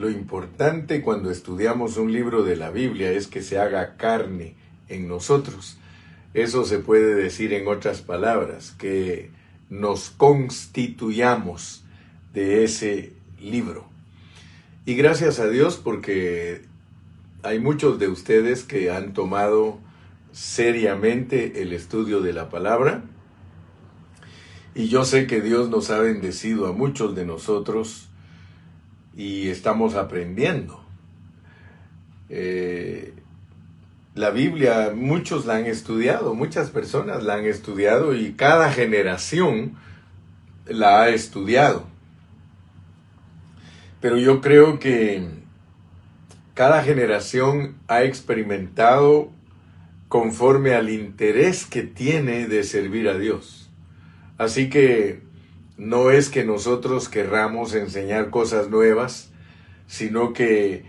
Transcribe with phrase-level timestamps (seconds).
[0.00, 4.54] Lo importante cuando estudiamos un libro de la Biblia es que se haga carne
[4.88, 5.76] en nosotros.
[6.32, 9.28] Eso se puede decir en otras palabras, que
[9.68, 11.84] nos constituyamos
[12.32, 13.90] de ese libro.
[14.86, 16.62] Y gracias a Dios porque
[17.42, 19.80] hay muchos de ustedes que han tomado
[20.32, 23.04] seriamente el estudio de la palabra.
[24.74, 28.09] Y yo sé que Dios nos ha bendecido a muchos de nosotros
[29.20, 30.82] y estamos aprendiendo.
[32.30, 33.12] Eh,
[34.14, 39.76] la Biblia, muchos la han estudiado, muchas personas la han estudiado y cada generación
[40.64, 41.84] la ha estudiado.
[44.00, 45.28] Pero yo creo que
[46.54, 49.30] cada generación ha experimentado
[50.08, 53.70] conforme al interés que tiene de servir a Dios.
[54.38, 55.20] Así que
[55.80, 59.30] no es que nosotros querramos enseñar cosas nuevas,
[59.86, 60.84] sino que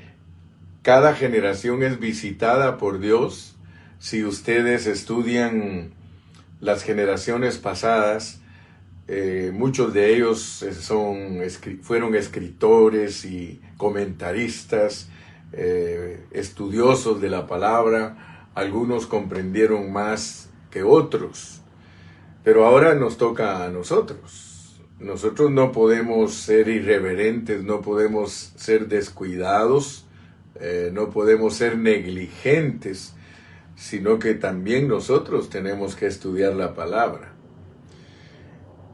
[0.81, 3.55] cada generación es visitada por Dios.
[3.99, 5.93] Si ustedes estudian
[6.59, 8.41] las generaciones pasadas,
[9.07, 11.39] eh, muchos de ellos son,
[11.81, 15.07] fueron escritores y comentaristas,
[15.53, 21.61] eh, estudiosos de la palabra, algunos comprendieron más que otros,
[22.43, 24.50] pero ahora nos toca a nosotros.
[25.01, 30.05] Nosotros no podemos ser irreverentes, no podemos ser descuidados,
[30.59, 33.15] eh, no podemos ser negligentes,
[33.75, 37.33] sino que también nosotros tenemos que estudiar la palabra.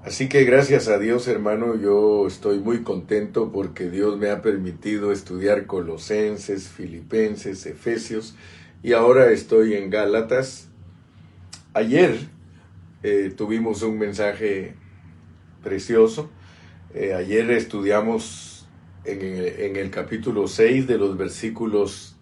[0.02, 5.12] Así que gracias a Dios, hermano, yo estoy muy contento porque Dios me ha permitido
[5.12, 8.34] estudiar Colosenses, Filipenses, Efesios
[8.82, 10.70] y ahora estoy en Gálatas.
[11.74, 12.18] Ayer
[13.04, 14.76] eh, tuvimos un mensaje
[15.68, 16.30] precioso.
[16.94, 18.66] Eh, ayer estudiamos
[19.04, 22.16] en el, capítulo 6 de los versículos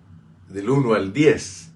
[0.50, 1.72] del 1 al 10.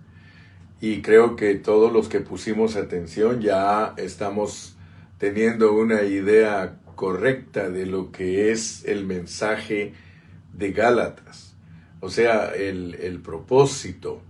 [0.81, 4.77] Y creo que todos los que pusimos atención ya estamos
[5.19, 9.93] teniendo una idea correcta de lo que es el mensaje
[10.51, 11.55] de Gálatas.
[11.99, 14.23] O sea, el, el propósito,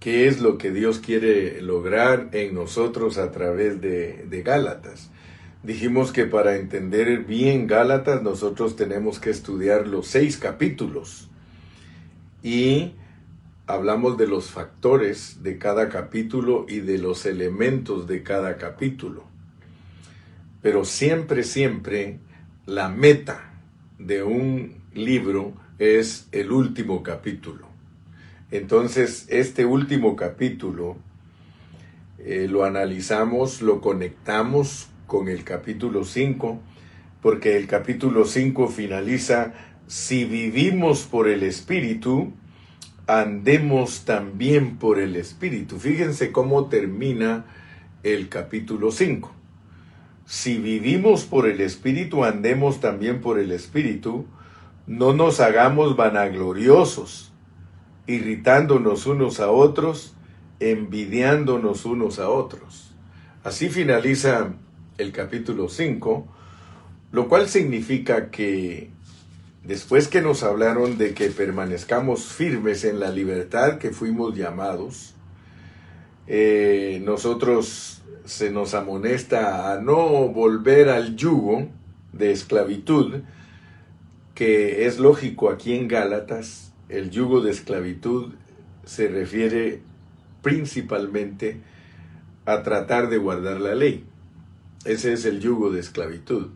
[0.00, 5.11] qué es lo que Dios quiere lograr en nosotros a través de, de Gálatas.
[5.62, 11.28] Dijimos que para entender bien Gálatas nosotros tenemos que estudiar los seis capítulos
[12.42, 12.94] y
[13.68, 19.22] hablamos de los factores de cada capítulo y de los elementos de cada capítulo.
[20.62, 22.18] Pero siempre, siempre
[22.66, 23.54] la meta
[24.00, 27.68] de un libro es el último capítulo.
[28.50, 30.96] Entonces, este último capítulo
[32.18, 36.58] eh, lo analizamos, lo conectamos con el capítulo 5,
[37.20, 39.52] porque el capítulo 5 finaliza,
[39.86, 42.32] si vivimos por el Espíritu,
[43.06, 45.78] andemos también por el Espíritu.
[45.78, 47.44] Fíjense cómo termina
[48.02, 49.30] el capítulo 5.
[50.24, 54.24] Si vivimos por el Espíritu, andemos también por el Espíritu,
[54.86, 57.34] no nos hagamos vanagloriosos,
[58.06, 60.14] irritándonos unos a otros,
[60.58, 62.94] envidiándonos unos a otros.
[63.44, 64.54] Así finaliza
[64.98, 66.26] el capítulo 5,
[67.12, 68.90] lo cual significa que
[69.64, 75.14] después que nos hablaron de que permanezcamos firmes en la libertad que fuimos llamados,
[76.26, 81.68] eh, nosotros se nos amonesta a no volver al yugo
[82.12, 83.22] de esclavitud,
[84.34, 88.32] que es lógico aquí en Gálatas, el yugo de esclavitud
[88.84, 89.80] se refiere
[90.42, 91.60] principalmente
[92.44, 94.04] a tratar de guardar la ley.
[94.84, 96.48] Ese es el yugo de esclavitud.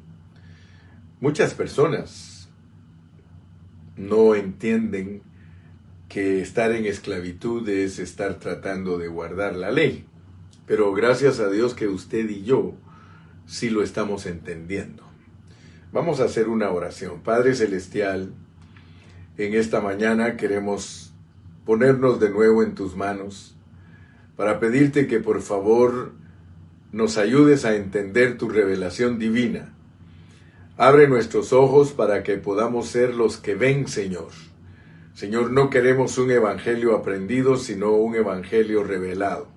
[1.21, 2.49] Muchas personas
[3.97, 5.23] no entienden
[6.09, 10.07] que estar en esclavitud es estar tratando de guardar la ley.
[10.67, 12.75] Pero gracias a Dios que usted y yo
[13.47, 15.05] sí lo estamos entendiendo.
[15.93, 17.21] Vamos a hacer una oración.
[17.23, 18.33] Padre Celestial,
[19.39, 21.13] en esta mañana queremos
[21.65, 23.57] ponernos de nuevo en tus manos
[24.37, 26.13] para pedirte que por favor
[26.93, 29.75] nos ayudes a entender tu revelación divina.
[30.77, 34.29] Abre nuestros ojos para que podamos ser los que ven, Señor.
[35.15, 39.49] Señor, no queremos un evangelio aprendido, sino un evangelio revelado.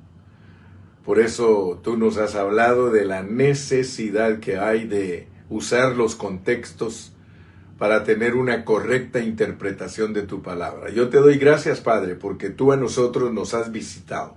[1.04, 7.14] Por eso tú nos has hablado de la necesidad que hay de usar los contextos
[7.78, 10.90] para tener una correcta interpretación de tu palabra.
[10.90, 14.36] Yo te doy gracias, Padre, porque tú a nosotros nos has visitado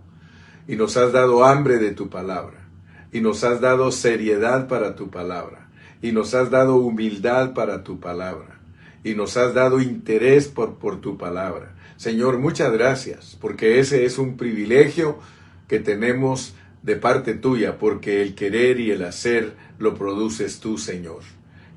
[0.67, 2.62] y nos has dado hambre de tu palabra
[3.13, 5.69] y nos has dado seriedad para tu palabra
[6.01, 8.59] y nos has dado humildad para tu palabra.
[9.05, 11.75] y nos has dado interés por, por tu palabra.
[11.97, 15.19] Señor, muchas gracias, porque ese es un privilegio
[15.67, 21.23] que tenemos de parte tuya, porque el querer y el hacer lo produces tú, Señor.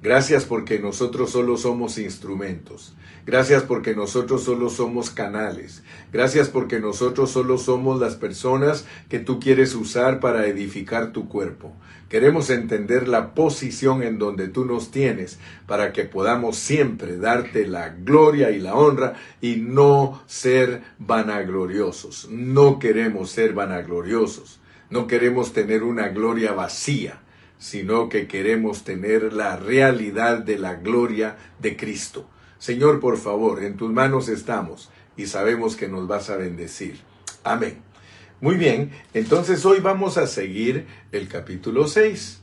[0.02, 2.96] Gracias porque nosotros solo somos instrumentos.
[3.26, 5.82] Gracias porque nosotros solo somos canales.
[6.14, 11.74] Gracias porque nosotros solo somos las personas que tú quieres usar para edificar tu cuerpo.
[12.08, 17.90] Queremos entender la posición en donde tú nos tienes para que podamos siempre darte la
[17.90, 22.28] gloria y la honra y no ser vanagloriosos.
[22.30, 24.60] No queremos ser vanagloriosos.
[24.92, 27.22] No queremos tener una gloria vacía,
[27.58, 32.30] sino que queremos tener la realidad de la gloria de Cristo.
[32.66, 37.00] Señor, por favor, en tus manos estamos y sabemos que nos vas a bendecir.
[37.44, 37.78] Amén.
[38.42, 42.42] Muy bien, entonces hoy vamos a seguir el capítulo 6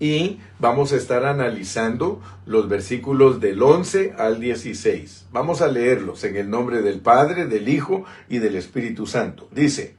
[0.00, 5.26] y vamos a estar analizando los versículos del 11 al 16.
[5.30, 9.46] Vamos a leerlos en el nombre del Padre, del Hijo y del Espíritu Santo.
[9.52, 9.94] Dice,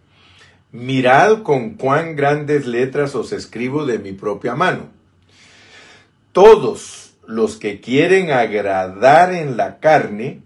[0.73, 4.89] mirad con cuán grandes letras os escribo de mi propia mano.
[6.33, 10.41] Todos los que quieren agradar en la carne,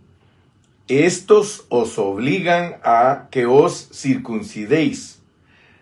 [0.88, 5.22] estos os obligan a que os circuncidéis,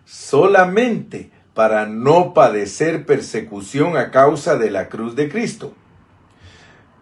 [0.06, 5.74] solamente para no padecer persecución a causa de la cruz de Cristo.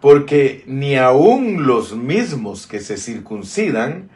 [0.00, 4.08] Porque ni aun los mismos que se circuncidan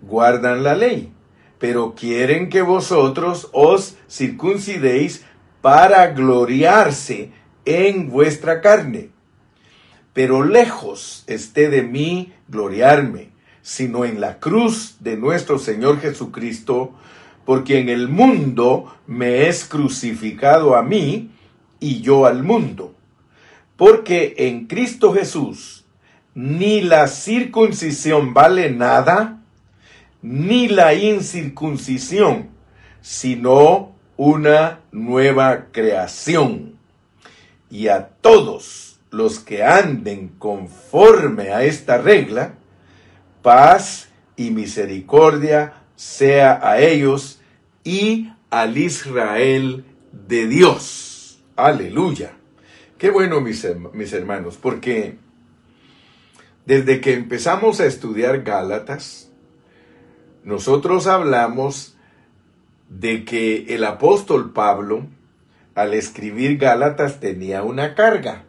[0.00, 1.12] guardan la ley,
[1.58, 5.24] pero quieren que vosotros os circuncidéis
[5.60, 7.32] para gloriarse
[7.64, 9.10] en vuestra carne
[10.16, 16.94] pero lejos esté de mí gloriarme, sino en la cruz de nuestro Señor Jesucristo,
[17.44, 21.32] porque en el mundo me es crucificado a mí
[21.80, 22.94] y yo al mundo.
[23.76, 25.84] Porque en Cristo Jesús
[26.34, 29.42] ni la circuncisión vale nada,
[30.22, 32.48] ni la incircuncisión,
[33.02, 36.78] sino una nueva creación.
[37.68, 42.54] Y a todos los que anden conforme a esta regla,
[43.42, 47.40] paz y misericordia sea a ellos
[47.84, 51.42] y al Israel de Dios.
[51.56, 52.32] Aleluya.
[52.98, 55.16] Qué bueno, mis, mis hermanos, porque
[56.64, 59.30] desde que empezamos a estudiar Gálatas,
[60.44, 61.96] nosotros hablamos
[62.88, 65.06] de que el apóstol Pablo,
[65.74, 68.45] al escribir Gálatas, tenía una carga.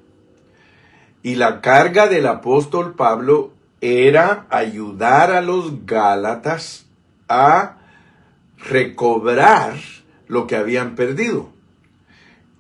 [1.28, 3.52] Y la carga del apóstol Pablo
[3.82, 6.86] era ayudar a los Gálatas
[7.28, 7.80] a
[8.58, 9.76] recobrar
[10.30, 11.50] lo que habían perdido.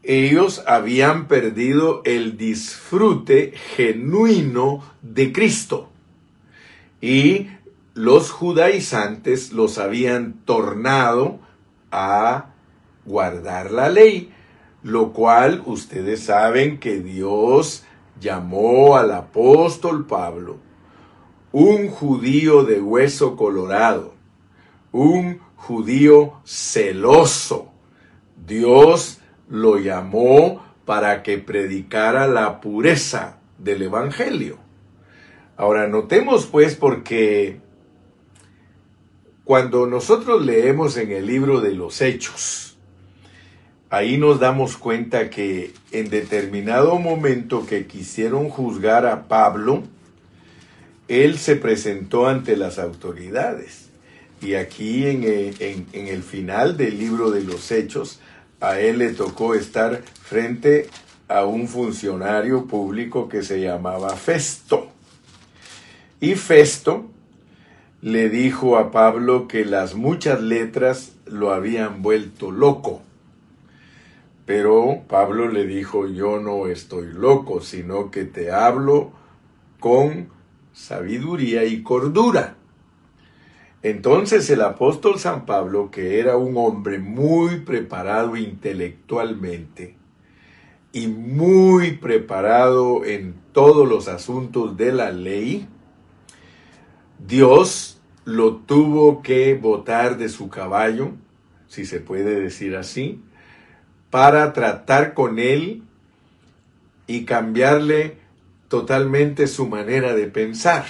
[0.03, 5.89] Ellos habían perdido el disfrute genuino de Cristo.
[6.99, 7.47] Y
[7.93, 11.39] los judaizantes los habían tornado
[11.89, 12.47] a
[13.05, 14.33] guardar la ley,
[14.83, 17.85] lo cual ustedes saben que Dios
[18.19, 20.57] llamó al apóstol Pablo
[21.51, 24.13] un judío de hueso colorado,
[24.91, 27.71] un judío celoso.
[28.45, 29.19] Dios
[29.49, 34.57] lo llamó para que predicara la pureza del Evangelio.
[35.55, 37.59] Ahora, notemos pues porque
[39.43, 42.66] cuando nosotros leemos en el libro de los Hechos,
[43.89, 49.83] ahí nos damos cuenta que en determinado momento que quisieron juzgar a Pablo,
[51.07, 53.89] él se presentó ante las autoridades.
[54.41, 55.23] Y aquí en,
[55.93, 58.19] el final del libro de los Hechos,
[58.59, 60.87] a él le tocó estar frente
[61.27, 64.89] a un funcionario público que se llamaba Festo.
[66.19, 67.09] Y Festo
[68.01, 73.01] le dijo a Pablo que las muchas letras lo habían vuelto loco
[74.47, 79.11] pero Pablo le dijo, yo no estoy loco, sino que te hablo
[79.81, 80.29] con
[80.71, 82.55] sabiduría y cordura.
[83.83, 89.97] Entonces el apóstol San Pablo, que era un hombre muy preparado intelectualmente
[90.93, 95.67] y muy preparado en todos los asuntos de la ley,
[97.19, 101.11] Dios lo tuvo que botar de su caballo,
[101.67, 103.21] si se puede decir así,
[104.09, 105.83] para tratar con él
[107.07, 108.17] y cambiarle
[108.67, 110.85] totalmente su manera de pensar.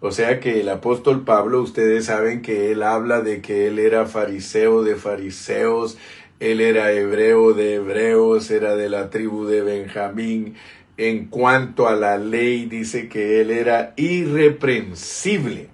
[0.00, 4.06] O sea que el apóstol Pablo, ustedes saben que él habla de que él era
[4.06, 5.96] fariseo de fariseos,
[6.40, 10.56] él era hebreo de hebreos, era de la tribu de Benjamín,
[10.96, 15.68] en cuanto a la ley, dice que él era irreprensible.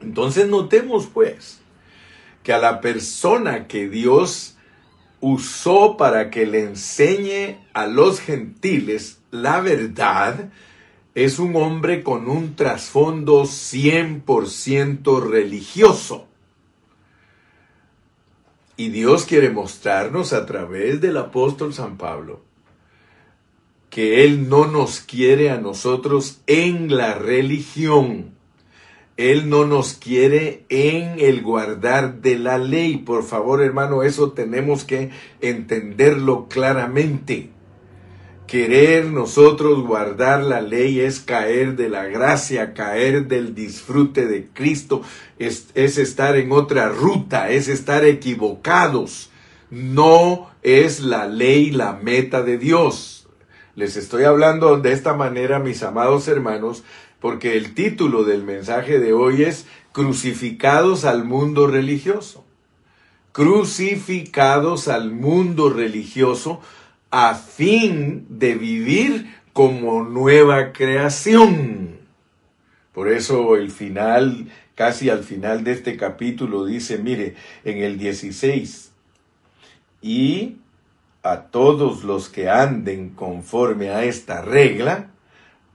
[0.00, 1.60] Entonces notemos pues
[2.42, 4.55] que a la persona que Dios
[5.20, 10.50] usó para que le enseñe a los gentiles la verdad,
[11.14, 16.26] es un hombre con un trasfondo 100% religioso.
[18.76, 22.46] Y Dios quiere mostrarnos a través del apóstol San Pablo
[23.96, 28.35] que Él no nos quiere a nosotros en la religión.
[29.16, 32.98] Él no nos quiere en el guardar de la ley.
[32.98, 37.50] Por favor, hermano, eso tenemos que entenderlo claramente.
[38.46, 45.02] Querer nosotros guardar la ley es caer de la gracia, caer del disfrute de Cristo,
[45.38, 49.30] es, estar en otra ruta, es estar equivocados.
[49.70, 53.15] No es la ley la meta de Dios.
[53.76, 56.82] Les estoy hablando de esta manera, mis amados hermanos,
[57.20, 62.42] porque el título del mensaje de hoy es Crucificados al mundo religioso.
[63.32, 66.62] Crucificados al mundo religioso
[67.10, 71.98] a fin de vivir como nueva creación.
[72.94, 78.92] Por eso el final, casi al final de este capítulo dice, mire, en el 16,
[80.00, 80.56] y
[81.32, 85.10] a todos los que anden conforme a esta regla,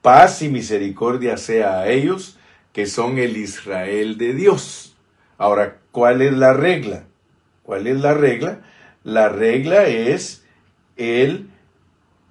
[0.01, 2.37] paz y misericordia sea a ellos,
[2.73, 4.95] que son el Israel de Dios.
[5.37, 7.03] Ahora, ¿cuál es la regla?
[7.63, 8.61] ¿Cuál es la regla?
[9.03, 10.45] La regla es
[10.95, 11.49] el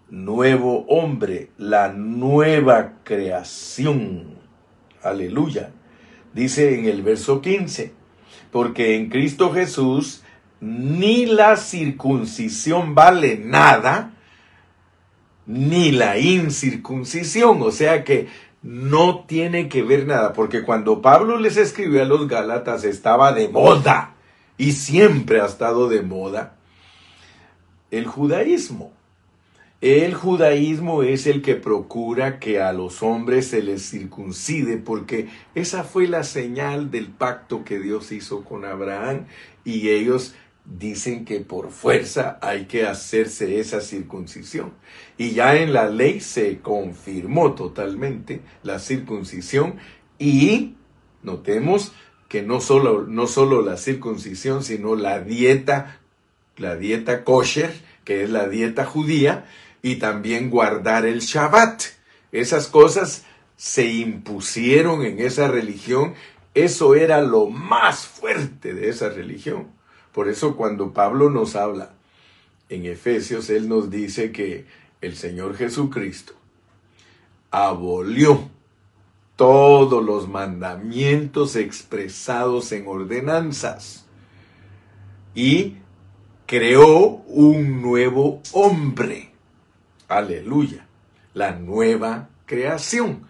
[0.09, 4.39] nuevo hombre, la nueva creación.
[5.03, 5.73] Aleluya.
[6.33, 7.93] Dice en el verso 15,
[8.51, 10.23] porque en Cristo Jesús
[10.61, 14.13] ni la circuncisión vale nada,
[15.47, 18.29] ni la incircuncisión, o sea que
[18.63, 23.49] no tiene que ver nada, porque cuando Pablo les escribió a los Gálatas estaba de
[23.49, 24.15] moda
[24.59, 26.57] y siempre ha estado de moda
[27.91, 28.93] el judaísmo.
[29.81, 35.85] El judaísmo es el que procura que a los hombres se les circuncide porque esa
[35.85, 39.25] fue la señal del pacto que Dios hizo con Abraham
[39.65, 44.73] y ellos dicen que por fuerza hay que hacerse esa circuncisión.
[45.19, 49.77] Y ya en la ley se confirmó totalmente la circuncisión
[50.19, 50.75] y
[51.23, 51.93] notemos
[52.29, 56.01] que no solo, no solo la circuncisión, sino la dieta
[56.61, 57.73] la dieta kosher,
[58.05, 59.47] que es la dieta judía,
[59.83, 61.83] y también guardar el Shabbat.
[62.33, 63.25] Esas cosas
[63.57, 66.15] se impusieron en esa religión.
[66.55, 69.69] Eso era lo más fuerte de esa religión.
[70.13, 71.93] Por eso cuando Pablo nos habla
[72.69, 74.67] en Efesios, él nos dice que
[75.01, 76.35] el Señor Jesucristo
[77.51, 78.49] abolió
[79.37, 84.05] todos los mandamientos expresados en ordenanzas
[85.35, 85.77] y
[86.47, 89.31] creó un nuevo hombre.
[90.09, 90.87] Aleluya.
[91.33, 93.23] La nueva creación.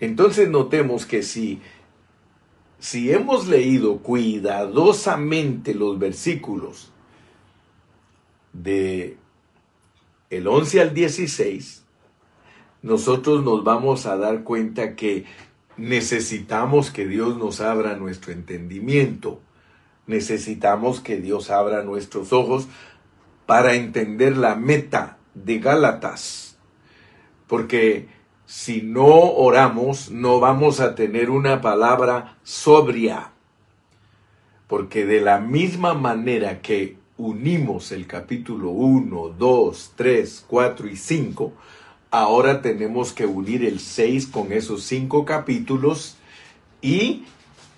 [0.00, 1.60] Entonces notemos que si,
[2.78, 6.92] si hemos leído cuidadosamente los versículos
[8.52, 9.16] de
[10.30, 11.84] el 11 al 16,
[12.82, 15.24] nosotros nos vamos a dar cuenta que
[15.76, 19.40] necesitamos que Dios nos abra nuestro entendimiento
[20.08, 22.66] necesitamos que Dios abra nuestros ojos
[23.46, 26.56] para entender la meta de Gálatas.
[27.46, 28.08] Porque
[28.48, 33.32] si no oramos, no vamos a tener una palabra sobria.
[34.66, 41.52] Porque de la misma manera que unimos el capítulo 1, 2, 3, 4 y 5,
[42.10, 46.16] ahora tenemos que unir el 6 con esos cinco capítulos
[46.80, 47.24] y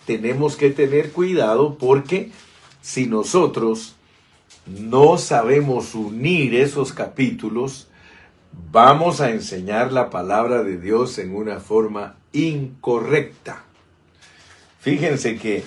[0.07, 2.31] tenemos que tener cuidado porque
[2.81, 3.97] si nosotros
[4.67, 7.90] no sabemos unir esos capítulos,
[8.53, 13.65] vamos a enseñar la palabra de Dios en una forma incorrecta.
[14.81, 15.65] Fíjense que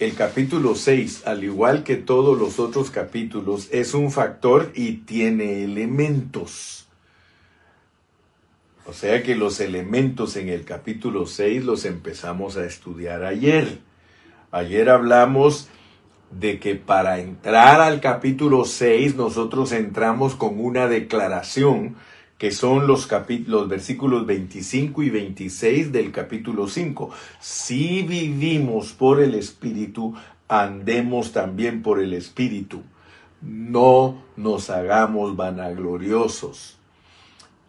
[0.00, 5.62] el capítulo 6, al igual que todos los otros capítulos, es un factor y tiene
[5.62, 6.86] elementos.
[8.86, 13.78] O sea que los elementos en el capítulo 6 los empezamos a estudiar ayer.
[14.50, 15.68] Ayer hablamos
[16.30, 21.96] de que para entrar al capítulo 6 nosotros entramos con una declaración
[22.40, 23.06] que son los,
[23.46, 27.10] los versículos 25 y 26 del capítulo 5.
[27.38, 30.14] Si vivimos por el Espíritu,
[30.48, 32.82] andemos también por el Espíritu.
[33.42, 36.78] No nos hagamos vanagloriosos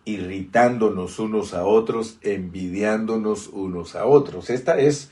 [0.05, 4.49] irritándonos unos a otros, envidiándonos unos a otros.
[4.49, 5.11] Esta es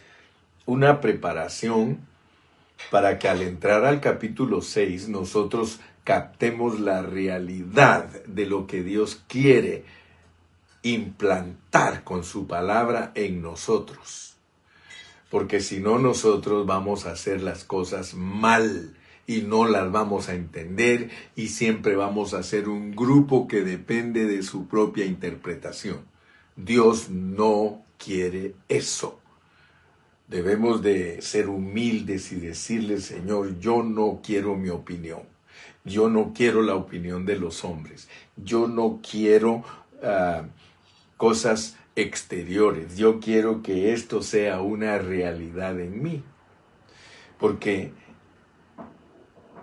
[0.65, 1.99] una preparación
[2.91, 9.21] para que al entrar al capítulo 6 nosotros captemos la realidad de lo que Dios
[9.27, 9.83] quiere
[10.81, 14.35] implantar con su palabra en nosotros.
[15.29, 18.97] Porque si no nosotros vamos a hacer las cosas mal
[19.27, 24.25] y no las vamos a entender y siempre vamos a ser un grupo que depende
[24.25, 25.99] de su propia interpretación.
[26.55, 29.19] Dios no quiere eso.
[30.27, 35.37] Debemos de ser humildes y decirle, Señor, yo no quiero mi opinión.
[35.89, 38.07] Yo no quiero la opinión de los hombres.
[38.37, 39.63] Yo no quiero
[40.03, 40.43] ah,
[41.17, 42.95] cosas exteriores.
[42.97, 46.23] Yo quiero que esto sea una realidad en mí.
[47.39, 47.91] Porque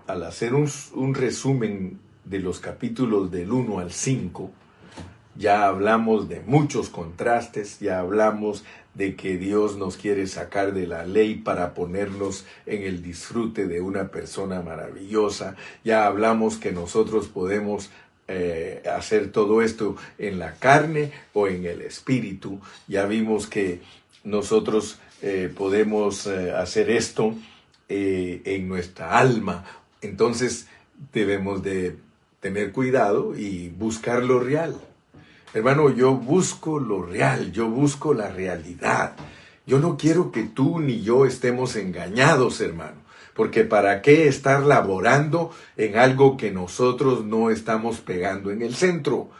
[0.07, 4.51] al hacer un, resumen de los capítulos del 1 al 5,
[5.37, 8.65] ya hablamos de muchos contrastes, ya hablamos
[8.97, 13.81] de que Dios nos quiere sacar de la ley para ponernos en el disfrute de
[13.81, 17.91] una persona maravillosa, ya hablamos que nosotros podemos
[18.29, 23.81] eh, hacer todo esto en la carne o en el espíritu, ya vimos que
[24.25, 27.35] nosotros eh, podemos eh, hacer esto
[27.89, 29.65] en nuestra alma.
[30.01, 30.67] Entonces
[31.13, 31.97] debemos de
[32.41, 34.75] tener cuidado y buscar lo real.
[35.55, 39.15] Hermano, yo busco lo real, yo busco la realidad.
[39.67, 42.99] Yo no quiero que tú ni yo estemos engañados, hermano,
[43.35, 49.31] porque ¿para qué estar laborando en algo que nosotros no estamos pegando en el centro?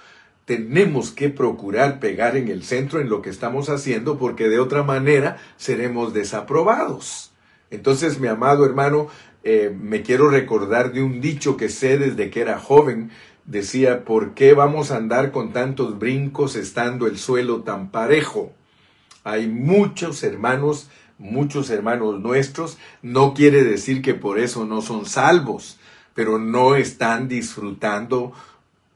[0.45, 4.83] Tenemos que procurar pegar en el centro en lo que estamos haciendo porque de otra
[4.83, 7.33] manera seremos desaprobados.
[7.71, 9.09] Entonces, mi amado hermano,
[9.45, 13.11] eh, me quiero recordar de un dicho que sé desde que era joven.
[13.47, 18.53] Decía, ¿por qué vamos a andar con tantos brincos estando el suelo tan parejo?
[19.23, 20.89] Hay muchos hermanos,
[21.19, 25.79] muchos hermanos nuestros, no quiere decir que por eso no son salvos,
[26.15, 28.33] pero no están disfrutando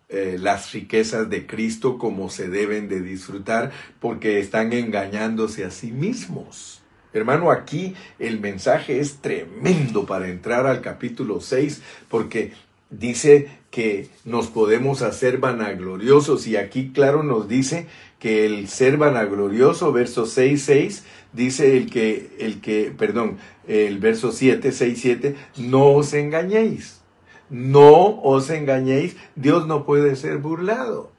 [0.09, 5.93] eh, las riquezas de Cristo como se deben de disfrutar porque están engañándose a sí
[5.93, 6.83] mismos.
[7.13, 12.53] Hermano, aquí el mensaje es tremendo para entrar al capítulo 6 porque
[12.91, 16.47] dice que nos podemos hacer vanagloriosos.
[16.47, 17.87] Y aquí claro nos dice
[18.19, 24.33] que el ser vanaglorioso, verso 6, 6, dice el que, el que, perdón, el verso
[24.33, 27.01] 7, 6, 7, no os engañéis,
[27.49, 31.13] no os engañéis, Dios no puede ser burlado.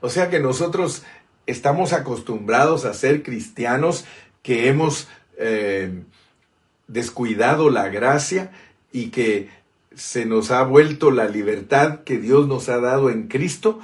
[0.00, 1.02] O sea que nosotros
[1.46, 4.04] estamos acostumbrados a ser cristianos
[4.42, 6.02] que hemos eh,
[6.86, 8.52] descuidado la gracia
[8.92, 9.48] y que
[9.96, 13.80] se nos ha vuelto la libertad que Dios nos ha dado en Cristo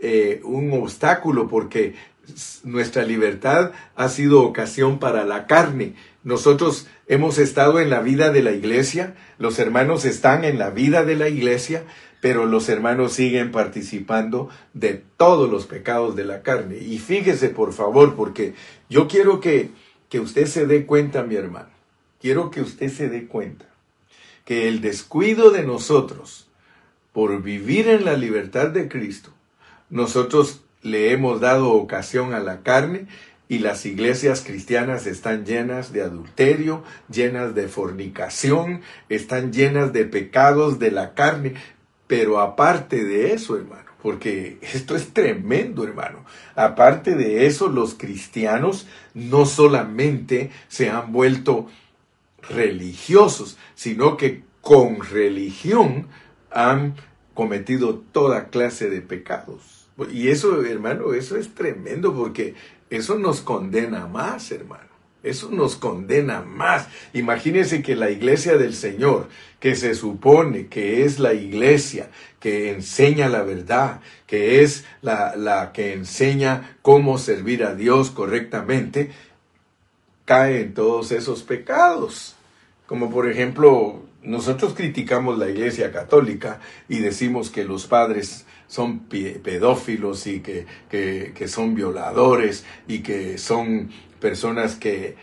[0.00, 1.94] eh, un obstáculo porque
[2.62, 5.94] nuestra libertad ha sido ocasión para la carne.
[6.22, 11.04] Nosotros hemos estado en la vida de la iglesia, los hermanos están en la vida
[11.04, 11.84] de la iglesia,
[12.20, 16.78] pero los hermanos siguen participando de todos los pecados de la carne.
[16.78, 18.54] Y fíjese, por favor, porque
[18.88, 19.70] yo quiero que
[20.14, 21.70] que usted se dé cuenta, mi hermano,
[22.20, 23.73] quiero que usted se dé cuenta
[24.44, 26.48] que el descuido de nosotros
[27.12, 29.30] por vivir en la libertad de Cristo,
[29.90, 33.06] nosotros le hemos dado ocasión a la carne
[33.48, 40.78] y las iglesias cristianas están llenas de adulterio, llenas de fornicación, están llenas de pecados
[40.78, 41.54] de la carne.
[42.06, 46.24] Pero aparte de eso, hermano, porque esto es tremendo, hermano.
[46.54, 51.68] Aparte de eso, los cristianos no solamente se han vuelto
[52.48, 56.08] religiosos, sino que con religión
[56.50, 56.94] han
[57.34, 59.88] cometido toda clase de pecados.
[60.10, 62.54] Y eso, hermano, eso es tremendo porque
[62.90, 64.94] eso nos condena más, hermano.
[65.22, 66.86] Eso nos condena más.
[67.14, 69.28] Imagínense que la iglesia del Señor,
[69.58, 75.72] que se supone que es la iglesia que enseña la verdad, que es la, la
[75.72, 79.12] que enseña cómo servir a Dios correctamente,
[80.26, 82.33] cae en todos esos pecados.
[82.86, 90.26] Como por ejemplo, nosotros criticamos la iglesia católica y decimos que los padres son pedófilos
[90.26, 95.16] y que, que, que son violadores y que son personas que,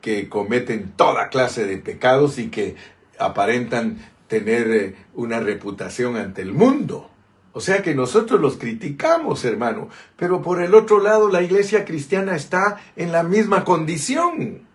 [0.00, 2.76] que cometen toda clase de pecados y que
[3.18, 7.10] aparentan tener eh, una reputación ante el mundo.
[7.52, 12.36] O sea que nosotros los criticamos, hermano, pero por el otro lado la iglesia cristiana
[12.36, 14.67] está en la misma condición.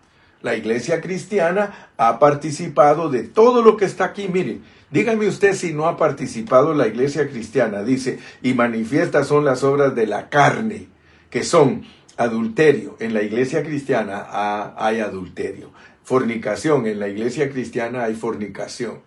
[0.43, 4.27] La iglesia cristiana ha participado de todo lo que está aquí.
[4.27, 4.59] Mire,
[4.91, 7.81] dígame usted si no ha participado la iglesia cristiana.
[7.81, 10.89] Dice, y manifiestas son las obras de la carne,
[11.29, 11.85] que son
[12.17, 12.97] adulterio.
[12.99, 15.71] En la iglesia cristiana hay adulterio.
[16.03, 16.87] Fornicación.
[16.87, 18.99] En la iglesia cristiana hay fornicación.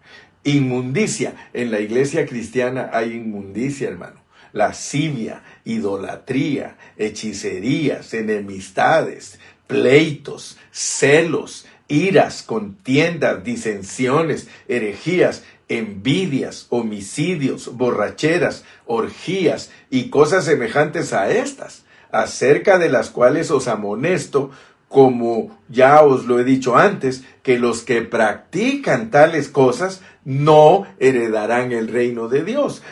[0.42, 1.34] Inmundicia.
[1.52, 4.24] En la iglesia cristiana hay inmundicia, hermano.
[4.54, 20.10] Lascivia, idolatría, hechicerías, enemistades, pleitos, celos, iras, contiendas, disensiones, herejías, envidias, homicidios, borracheras, orgías y
[20.10, 24.50] cosas semejantes a estas, acerca de las cuales os amonesto,
[24.88, 31.72] como ya os lo he dicho antes, que los que practican tales cosas no heredarán
[31.72, 32.82] el reino de Dios.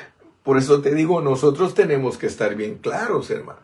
[0.42, 3.63] Por eso te digo, nosotros tenemos que estar bien claros, hermano.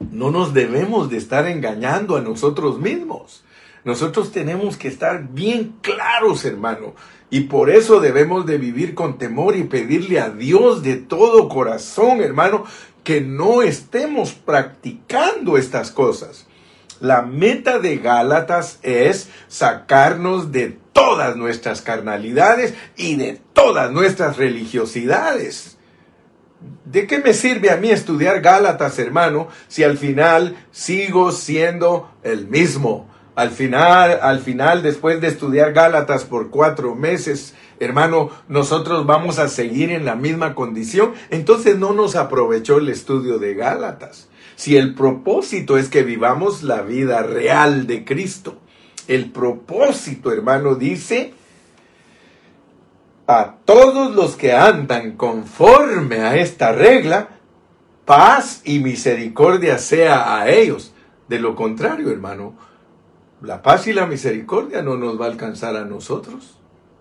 [0.00, 3.44] No nos debemos de estar engañando a nosotros mismos.
[3.84, 6.94] Nosotros tenemos que estar bien claros, hermano.
[7.30, 12.20] Y por eso debemos de vivir con temor y pedirle a Dios de todo corazón,
[12.20, 12.64] hermano,
[13.04, 16.46] que no estemos practicando estas cosas.
[17.00, 25.75] La meta de Gálatas es sacarnos de todas nuestras carnalidades y de todas nuestras religiosidades.
[26.84, 32.48] ¿De qué me sirve a mí estudiar Gálatas, hermano, si al final sigo siendo el
[32.48, 33.08] mismo?
[33.34, 39.48] Al final, al final, después de estudiar Gálatas por cuatro meses, hermano, nosotros vamos a
[39.48, 41.12] seguir en la misma condición.
[41.28, 44.28] Entonces no nos aprovechó el estudio de Gálatas.
[44.54, 48.58] Si el propósito es que vivamos la vida real de Cristo,
[49.06, 51.34] el propósito, hermano, dice,
[53.26, 57.30] a todos los que andan conforme a esta regla,
[58.04, 60.92] paz y misericordia sea a ellos.
[61.28, 62.54] De lo contrario, hermano,
[63.42, 66.56] la paz y la misericordia no nos va a alcanzar a nosotros.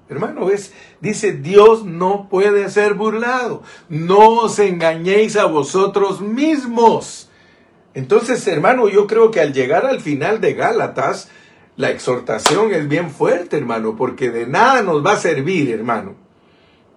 [0.09, 3.63] Hermano, es, dice, Dios no puede ser burlado.
[3.89, 7.29] No os engañéis a vosotros mismos.
[7.93, 11.29] Entonces, hermano, yo creo que al llegar al final de Gálatas,
[11.77, 16.15] la exhortación es bien fuerte, hermano, porque de nada nos va a servir, hermano,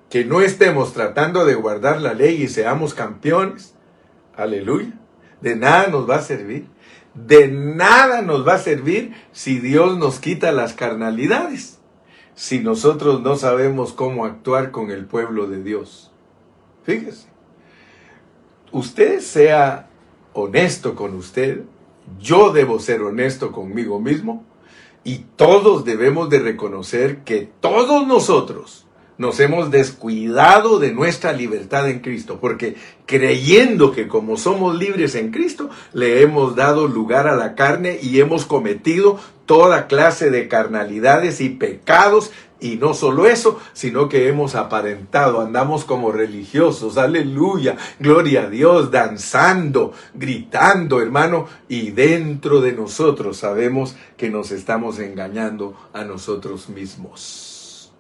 [0.09, 3.75] que no estemos tratando de guardar la ley y seamos campeones.
[4.37, 4.93] Aleluya.
[5.41, 6.67] De nada nos va a servir.
[7.15, 11.81] De nada nos va a servir si Dios nos quita las carnalidades,
[12.35, 16.13] si nosotros no sabemos cómo actuar con el pueblo de Dios.
[16.85, 17.27] Fíjese,
[18.71, 19.89] usted sea
[20.33, 21.65] honesto con usted,
[22.21, 24.45] yo debo ser honesto conmigo mismo,
[25.09, 28.85] y todos debemos de reconocer que todos nosotros
[29.17, 35.31] nos hemos descuidado de nuestra libertad en Cristo, porque creyendo que como somos libres en
[35.31, 41.41] Cristo, le hemos dado lugar a la carne y hemos cometido toda clase de carnalidades
[41.41, 48.43] y pecados y no solo eso, sino que hemos aparentado, andamos como religiosos, aleluya, gloria
[48.43, 56.05] a Dios, danzando, gritando, hermano, y dentro de nosotros sabemos que nos estamos engañando a
[56.05, 57.93] nosotros mismos.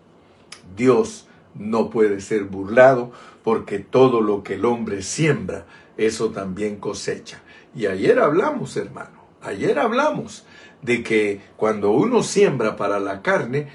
[0.76, 3.12] Dios no puede ser burlado
[3.44, 5.66] porque todo lo que el hombre siembra,
[5.96, 7.40] eso también cosecha.
[7.74, 10.44] Y ayer hablamos, hermano, ayer hablamos
[10.82, 13.68] de que cuando uno siembra para la carne,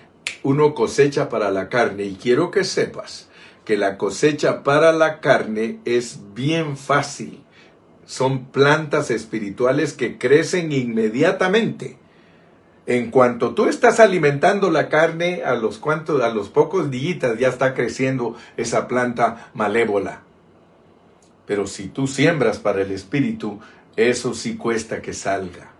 [0.44, 2.04] uno cosecha para la carne.
[2.04, 3.30] Y quiero que sepas
[3.66, 7.44] que la cosecha para la carne es bien fácil.
[8.06, 11.98] Son plantas espirituales que crecen inmediatamente.
[12.86, 17.48] En cuanto tú estás alimentando la carne, a los cuantos, a los pocos días ya
[17.48, 20.24] está creciendo esa planta malévola.
[21.46, 23.60] Pero si tú siembras para el espíritu,
[23.96, 25.72] eso sí cuesta que salga.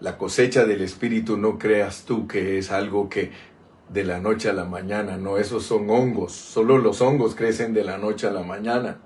[0.00, 3.32] La cosecha del Espíritu no creas tú que es algo que
[3.88, 7.84] de la noche a la mañana, no, esos son hongos, solo los hongos crecen de
[7.84, 9.00] la noche a la mañana.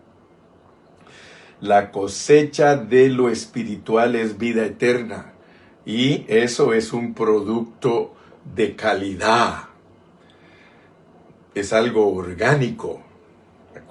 [1.60, 5.32] La cosecha de lo espiritual es vida eterna
[5.86, 8.14] y eso es un producto
[8.54, 9.68] de calidad,
[11.54, 13.00] es algo orgánico,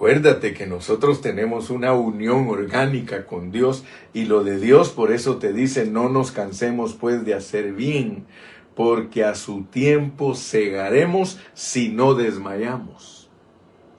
[0.01, 3.83] Acuérdate que nosotros tenemos una unión orgánica con Dios
[4.15, 8.25] y lo de Dios por eso te dice no nos cansemos pues de hacer bien,
[8.73, 13.29] porque a su tiempo cegaremos si no desmayamos.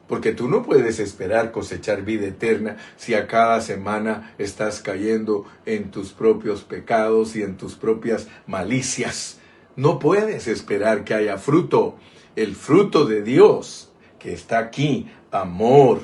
[0.08, 5.92] Porque tú no puedes esperar cosechar vida eterna si a cada semana estás cayendo en
[5.92, 9.38] tus propios pecados y en tus propias malicias.
[9.76, 11.94] No puedes esperar que haya fruto.
[12.34, 16.00] El fruto de Dios que está aquí amor,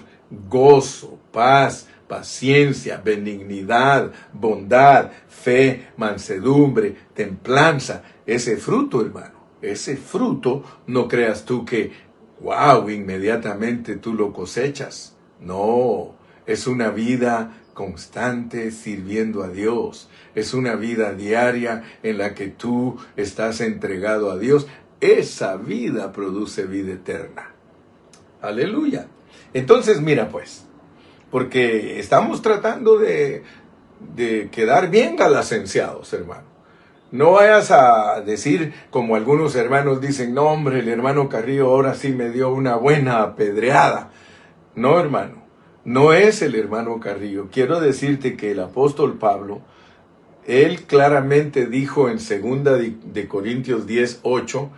[0.48, 8.02] gozo, paz, paciencia, benignidad, bondad, fe, mansedumbre, templanza.
[8.26, 11.92] Ese fruto, hermano, ese fruto, no creas tú que,
[12.40, 15.14] wow, inmediatamente tú lo cosechas.
[15.40, 16.14] No,
[16.46, 20.08] es una vida constante sirviendo a Dios.
[20.34, 24.66] Es una vida diaria en la que tú estás entregado a Dios.
[25.00, 27.52] Esa vida produce vida eterna.
[28.40, 29.06] Aleluya.
[29.54, 30.66] Entonces, mira pues,
[31.30, 33.42] porque estamos tratando de,
[34.14, 36.48] de quedar bien galacenciados, hermano.
[37.10, 42.10] No vayas a decir, como algunos hermanos dicen, no hombre, el hermano Carrillo ahora sí
[42.10, 44.10] me dio una buena apedreada.
[44.74, 45.42] No, hermano,
[45.84, 47.48] no es el hermano Carrillo.
[47.50, 49.62] Quiero decirte que el apóstol Pablo,
[50.46, 54.70] él claramente dijo en segunda de Corintios 10, 8,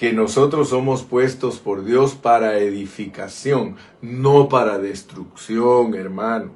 [0.00, 6.52] que nosotros somos puestos por Dios para edificación, no para destrucción, hermano.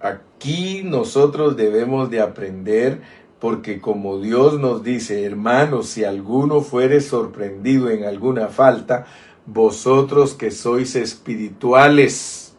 [0.00, 3.02] Aquí nosotros debemos de aprender
[3.38, 9.04] porque como Dios nos dice, hermanos, si alguno fuere sorprendido en alguna falta,
[9.44, 12.54] vosotros que sois espirituales,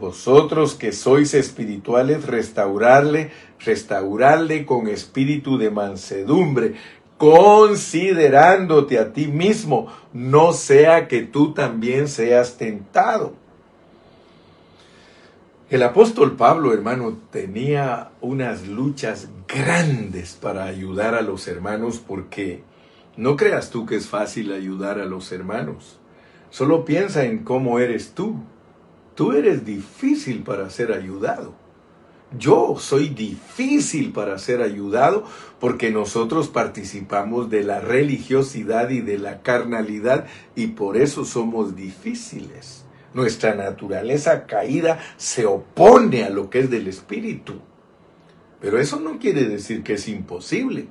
[0.00, 6.74] vosotros que sois espirituales, restaurarle, restaurarle con espíritu de mansedumbre,
[7.24, 13.32] considerándote a ti mismo, no sea que tú también seas tentado.
[15.70, 22.62] El apóstol Pablo, hermano, tenía unas luchas grandes para ayudar a los hermanos porque
[23.16, 25.98] no creas tú que es fácil ayudar a los hermanos.
[26.50, 28.36] Solo piensa en cómo eres tú.
[29.14, 31.54] Tú eres difícil para ser ayudado.
[32.38, 35.24] Yo soy difícil para ser ayudado
[35.60, 42.84] porque nosotros participamos de la religiosidad y de la carnalidad y por eso somos difíciles.
[43.12, 47.60] Nuestra naturaleza caída se opone a lo que es del Espíritu.
[48.60, 50.88] Pero eso no quiere decir que es imposible.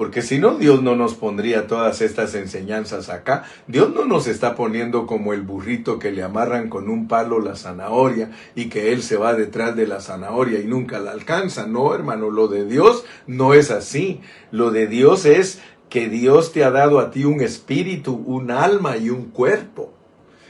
[0.00, 3.44] Porque si no, Dios no nos pondría todas estas enseñanzas acá.
[3.66, 7.54] Dios no nos está poniendo como el burrito que le amarran con un palo la
[7.54, 11.66] zanahoria y que él se va detrás de la zanahoria y nunca la alcanza.
[11.66, 14.22] No, hermano, lo de Dios no es así.
[14.50, 15.60] Lo de Dios es
[15.90, 19.92] que Dios te ha dado a ti un espíritu, un alma y un cuerpo.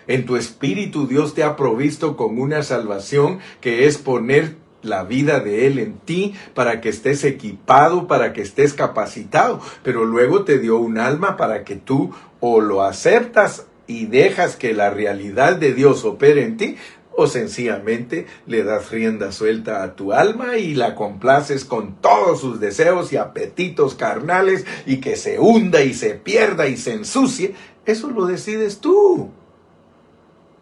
[0.07, 5.41] En tu espíritu Dios te ha provisto con una salvación que es poner la vida
[5.41, 10.59] de Él en ti para que estés equipado, para que estés capacitado, pero luego te
[10.59, 15.75] dio un alma para que tú o lo aceptas y dejas que la realidad de
[15.75, 16.77] Dios opere en ti,
[17.13, 22.61] o sencillamente le das rienda suelta a tu alma y la complaces con todos sus
[22.61, 28.11] deseos y apetitos carnales y que se hunda y se pierda y se ensucie, eso
[28.11, 29.31] lo decides tú.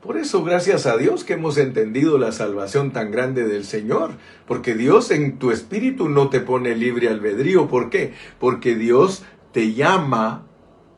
[0.09, 4.13] Por eso, gracias a Dios que hemos entendido la salvación tan grande del Señor,
[4.47, 7.69] porque Dios en tu espíritu no te pone libre albedrío.
[7.69, 8.15] ¿Por qué?
[8.41, 10.47] Porque Dios te llama,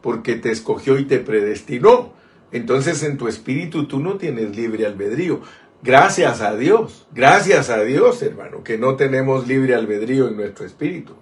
[0.01, 2.12] porque te escogió y te predestinó.
[2.53, 5.40] Entonces en tu espíritu tú no tienes libre albedrío.
[5.83, 11.16] Gracias a Dios, gracias a Dios, hermano, que no tenemos libre albedrío en nuestro espíritu.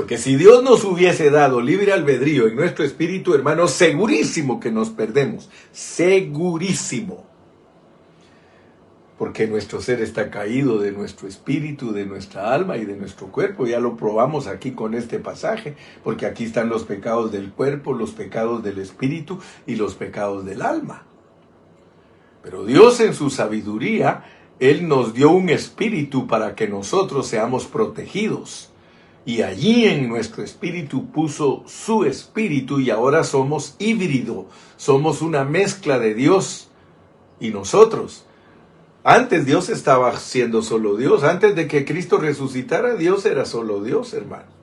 [0.00, 4.88] Porque si Dios nos hubiese dado libre albedrío en nuestro espíritu, hermano, segurísimo que nos
[4.88, 5.50] perdemos.
[5.72, 7.26] Segurísimo.
[9.18, 13.66] Porque nuestro ser está caído de nuestro espíritu, de nuestra alma y de nuestro cuerpo.
[13.66, 18.12] Ya lo probamos aquí con este pasaje, porque aquí están los pecados del cuerpo, los
[18.12, 21.02] pecados del espíritu y los pecados del alma.
[22.42, 24.24] Pero Dios en su sabiduría,
[24.60, 28.69] Él nos dio un espíritu para que nosotros seamos protegidos
[29.24, 35.98] y allí en nuestro espíritu puso su espíritu y ahora somos híbrido, somos una mezcla
[35.98, 36.70] de Dios
[37.38, 38.24] y nosotros.
[39.04, 44.12] Antes Dios estaba siendo solo Dios, antes de que Cristo resucitara Dios era solo Dios,
[44.14, 44.60] hermano.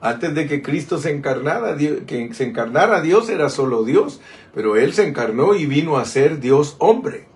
[0.00, 4.20] Antes de que Cristo se encarnara, que se encarnara Dios era solo Dios,
[4.54, 7.28] pero Él se encarnó y vino a ser Dios hombre.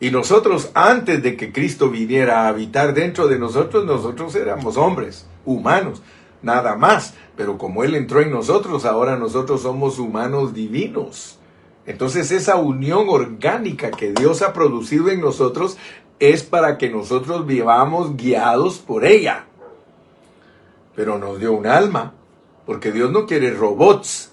[0.00, 5.26] Y nosotros, antes de que Cristo viniera a habitar dentro de nosotros, nosotros éramos hombres,
[5.44, 6.02] humanos,
[6.42, 7.14] nada más.
[7.36, 11.38] Pero como Él entró en nosotros, ahora nosotros somos humanos divinos.
[11.86, 15.76] Entonces esa unión orgánica que Dios ha producido en nosotros
[16.18, 19.46] es para que nosotros vivamos guiados por ella.
[20.94, 22.14] Pero nos dio un alma,
[22.66, 24.32] porque Dios no quiere robots,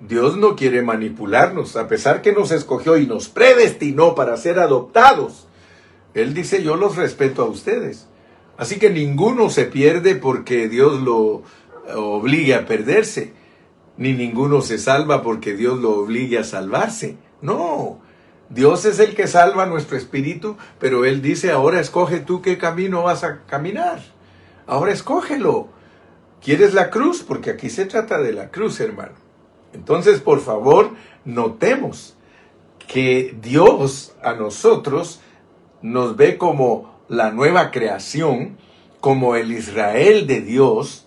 [0.00, 5.46] Dios no quiere manipularnos, a pesar que nos escogió y nos predestinó para ser adoptados.
[6.14, 8.08] Él dice, yo los respeto a ustedes.
[8.56, 11.42] Así que ninguno se pierde porque Dios lo
[11.94, 13.32] obligue a perderse,
[13.96, 17.16] ni ninguno se salva porque Dios lo obligue a salvarse.
[17.40, 18.00] No,
[18.50, 23.02] Dios es el que salva nuestro espíritu, pero Él dice, ahora escoge tú qué camino
[23.02, 24.00] vas a caminar.
[24.66, 25.68] Ahora escógelo.
[26.42, 27.22] ¿Quieres la cruz?
[27.22, 29.12] Porque aquí se trata de la cruz, hermano.
[29.72, 30.90] Entonces, por favor,
[31.24, 32.16] notemos
[32.86, 35.20] que Dios a nosotros
[35.80, 38.56] nos ve como la nueva creación,
[39.00, 41.06] como el Israel de Dios,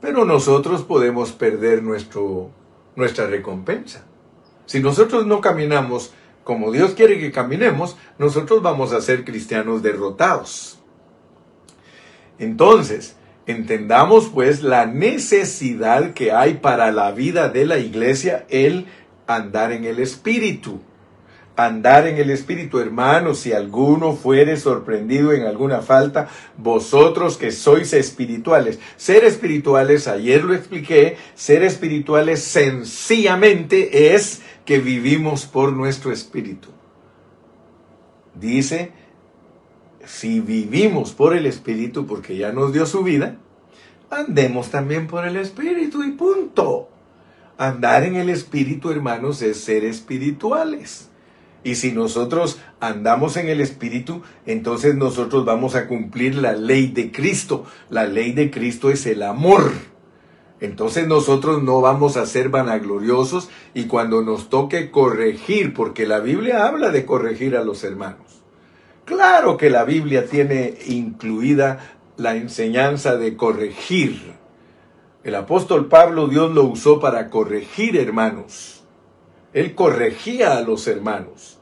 [0.00, 2.50] pero nosotros podemos perder nuestro,
[2.94, 4.06] nuestra recompensa.
[4.66, 6.12] Si nosotros no caminamos
[6.46, 10.78] como Dios quiere que caminemos, nosotros vamos a ser cristianos derrotados.
[12.38, 18.86] Entonces, entendamos pues la necesidad que hay para la vida de la iglesia el
[19.26, 20.80] andar en el Espíritu
[21.56, 27.92] andar en el Espíritu, hermanos, si alguno fuere sorprendido en alguna falta, vosotros que sois
[27.94, 28.78] espirituales.
[28.96, 36.68] Ser espirituales, ayer lo expliqué, ser espirituales sencillamente es que vivimos por nuestro Espíritu.
[38.34, 38.92] Dice,
[40.04, 43.38] si vivimos por el Espíritu, porque ya nos dio su vida,
[44.10, 46.90] andemos también por el Espíritu y punto.
[47.56, 51.08] Andar en el Espíritu, hermanos, es ser espirituales.
[51.66, 57.10] Y si nosotros andamos en el Espíritu, entonces nosotros vamos a cumplir la ley de
[57.10, 57.64] Cristo.
[57.90, 59.72] La ley de Cristo es el amor.
[60.60, 66.68] Entonces nosotros no vamos a ser vanagloriosos y cuando nos toque corregir, porque la Biblia
[66.68, 68.44] habla de corregir a los hermanos.
[69.04, 74.34] Claro que la Biblia tiene incluida la enseñanza de corregir.
[75.24, 78.84] El apóstol Pablo Dios lo usó para corregir hermanos.
[79.52, 81.55] Él corregía a los hermanos.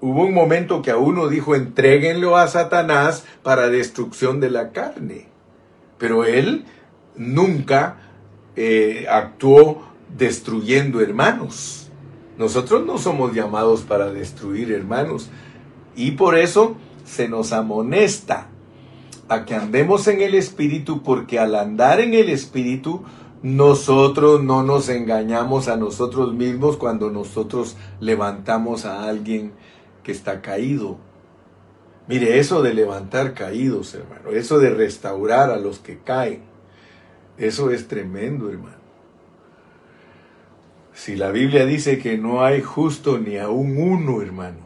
[0.00, 5.28] Hubo un momento que a uno dijo, entréguenlo a Satanás para destrucción de la carne.
[5.98, 6.64] Pero él
[7.16, 7.96] nunca
[8.56, 9.82] eh, actuó
[10.16, 11.90] destruyendo hermanos.
[12.36, 15.30] Nosotros no somos llamados para destruir hermanos.
[15.96, 18.48] Y por eso se nos amonesta
[19.28, 23.02] a que andemos en el Espíritu, porque al andar en el Espíritu,
[23.42, 29.52] nosotros no nos engañamos a nosotros mismos cuando nosotros levantamos a alguien
[30.02, 30.98] que está caído.
[32.08, 36.42] Mire, eso de levantar caídos, hermano, eso de restaurar a los que caen,
[37.38, 38.80] eso es tremendo, hermano.
[40.92, 44.58] Si la Biblia dice que no hay justo ni aún uno, hermano.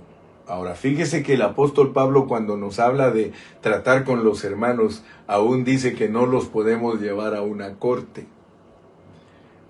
[0.46, 5.64] Ahora, fíjese que el apóstol Pablo cuando nos habla de tratar con los hermanos, aún
[5.64, 8.26] dice que no los podemos llevar a una corte.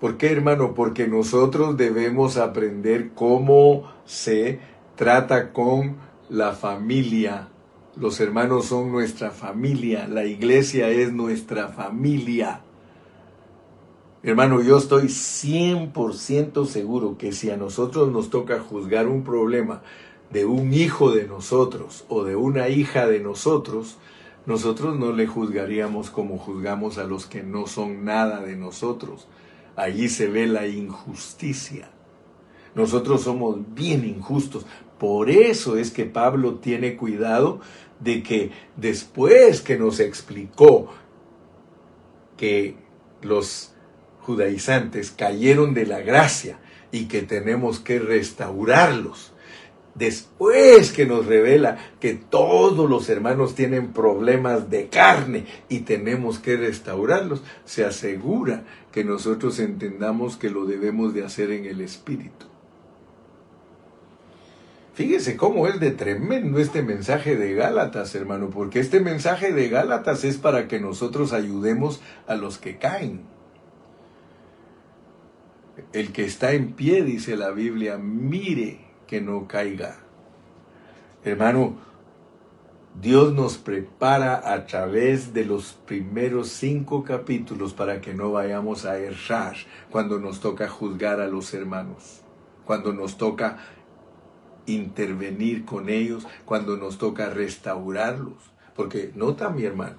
[0.01, 0.73] ¿Por qué, hermano?
[0.73, 4.59] Porque nosotros debemos aprender cómo se
[4.95, 5.97] trata con
[6.29, 7.49] la familia.
[7.95, 12.61] Los hermanos son nuestra familia, la iglesia es nuestra familia.
[14.23, 19.83] Hermano, yo estoy 100% seguro que si a nosotros nos toca juzgar un problema
[20.31, 23.97] de un hijo de nosotros o de una hija de nosotros,
[24.45, 29.27] nosotros no le juzgaríamos como juzgamos a los que no son nada de nosotros.
[29.75, 31.89] Allí se ve la injusticia.
[32.75, 34.65] Nosotros somos bien injustos.
[34.97, 37.59] Por eso es que Pablo tiene cuidado
[37.99, 40.89] de que después que nos explicó
[42.37, 42.75] que
[43.21, 43.73] los
[44.21, 46.59] judaizantes cayeron de la gracia
[46.91, 49.33] y que tenemos que restaurarlos,
[49.95, 56.57] después que nos revela que todos los hermanos tienen problemas de carne y tenemos que
[56.57, 62.45] restaurarlos, se asegura que nosotros entendamos que lo debemos de hacer en el Espíritu.
[64.95, 70.23] Fíjese cómo es de tremendo este mensaje de Gálatas, hermano, porque este mensaje de Gálatas
[70.23, 73.23] es para que nosotros ayudemos a los que caen.
[75.91, 79.97] El que está en pie, dice la Biblia, mire que no caiga.
[81.25, 81.75] Hermano,
[83.01, 88.97] Dios nos prepara a través de los primeros cinco capítulos para que no vayamos a
[88.97, 89.57] errar
[89.91, 92.21] cuando nos toca juzgar a los hermanos,
[92.63, 93.57] cuando nos toca
[94.65, 98.35] intervenir con ellos cuando nos toca restaurarlos.
[98.75, 99.97] Porque nota mi hermano,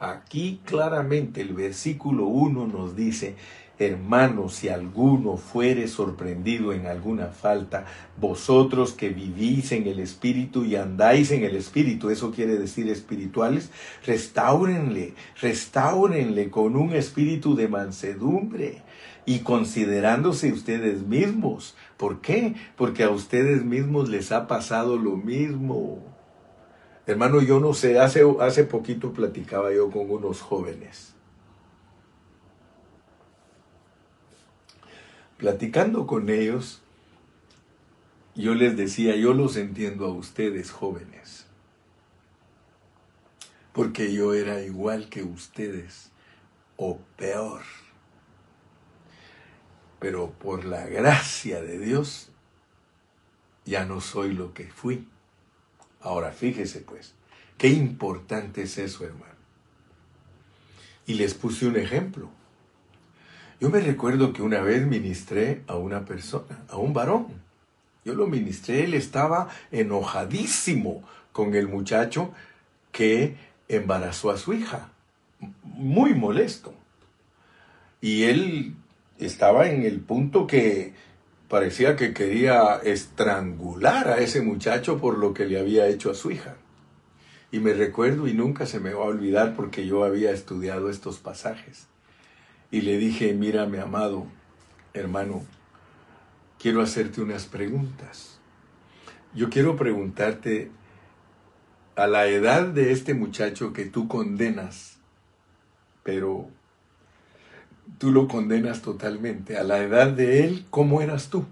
[0.00, 3.36] aquí claramente el versículo 1 nos dice,
[3.78, 7.86] hermanos, si alguno fuere sorprendido en alguna falta,
[8.20, 13.70] vosotros que vivís en el Espíritu y andáis en el Espíritu, eso quiere decir espirituales,
[14.04, 18.82] restáurenle, restáurenle con un espíritu de mansedumbre
[19.26, 21.76] y considerándose ustedes mismos.
[21.98, 22.54] ¿Por qué?
[22.76, 25.98] Porque a ustedes mismos les ha pasado lo mismo.
[27.06, 31.14] Hermano, yo no sé, hace, hace poquito platicaba yo con unos jóvenes.
[35.38, 36.82] Platicando con ellos,
[38.36, 41.46] yo les decía, yo los entiendo a ustedes jóvenes,
[43.72, 46.12] porque yo era igual que ustedes,
[46.76, 47.62] o peor.
[49.98, 52.30] Pero por la gracia de Dios,
[53.64, 55.08] ya no soy lo que fui.
[56.00, 57.14] Ahora fíjese pues,
[57.56, 59.34] qué importante es eso, hermano.
[61.06, 62.30] Y les puse un ejemplo.
[63.60, 67.26] Yo me recuerdo que una vez ministré a una persona, a un varón.
[68.04, 72.32] Yo lo ministré, él estaba enojadísimo con el muchacho
[72.92, 73.36] que
[73.68, 74.90] embarazó a su hija.
[75.62, 76.72] Muy molesto.
[78.00, 78.76] Y él
[79.18, 80.94] estaba en el punto que
[81.48, 86.30] parecía que quería estrangular a ese muchacho por lo que le había hecho a su
[86.30, 86.56] hija.
[87.50, 91.18] Y me recuerdo y nunca se me va a olvidar porque yo había estudiado estos
[91.18, 91.86] pasajes.
[92.70, 94.26] Y le dije, mira mi amado
[94.92, 95.44] hermano,
[96.58, 98.38] quiero hacerte unas preguntas.
[99.34, 100.70] Yo quiero preguntarte,
[101.96, 104.98] a la edad de este muchacho que tú condenas,
[106.04, 106.48] pero
[107.98, 109.56] tú lo condenas totalmente.
[109.56, 111.46] A la edad de él, ¿cómo eras tú?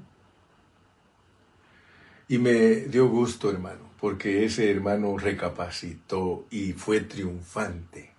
[2.28, 2.53] Y me
[2.87, 8.11] dio gusto, hermano, porque ese hermano recapacitó y fue triunfante,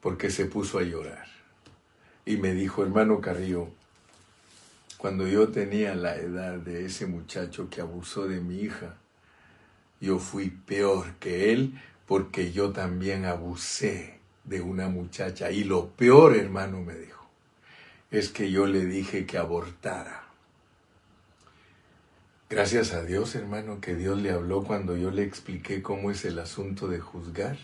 [0.00, 1.26] porque se puso a llorar.
[2.24, 3.68] Y me dijo, hermano Carrillo,
[4.98, 8.96] cuando yo tenía la edad de ese muchacho que abusó de mi hija,
[10.00, 11.74] yo fui peor que él
[12.06, 15.50] porque yo también abusé de una muchacha.
[15.50, 17.23] Y lo peor, hermano, me dijo,
[18.18, 20.24] es que yo le dije que abortara.
[22.48, 26.38] Gracias a Dios, hermano, que Dios le habló cuando yo le expliqué cómo es el
[26.38, 27.56] asunto de juzgar.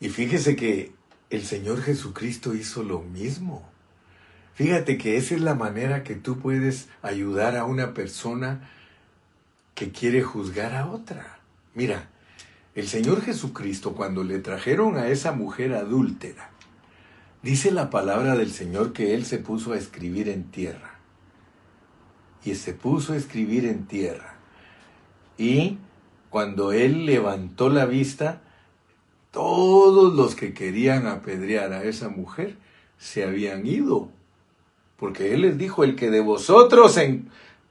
[0.00, 0.92] Y fíjese que
[1.30, 3.68] el Señor Jesucristo hizo lo mismo.
[4.54, 8.68] Fíjate que esa es la manera que tú puedes ayudar a una persona
[9.74, 11.38] que quiere juzgar a otra.
[11.74, 12.08] Mira,
[12.74, 16.50] el Señor Jesucristo cuando le trajeron a esa mujer adúltera,
[17.42, 20.98] Dice la palabra del Señor que Él se puso a escribir en tierra.
[22.44, 24.36] Y se puso a escribir en tierra.
[25.38, 25.78] Y
[26.30, 28.42] cuando Él levantó la vista,
[29.30, 32.56] todos los que querían apedrear a esa mujer
[32.98, 34.08] se habían ido.
[34.96, 36.92] Porque Él les dijo, el que de vosotros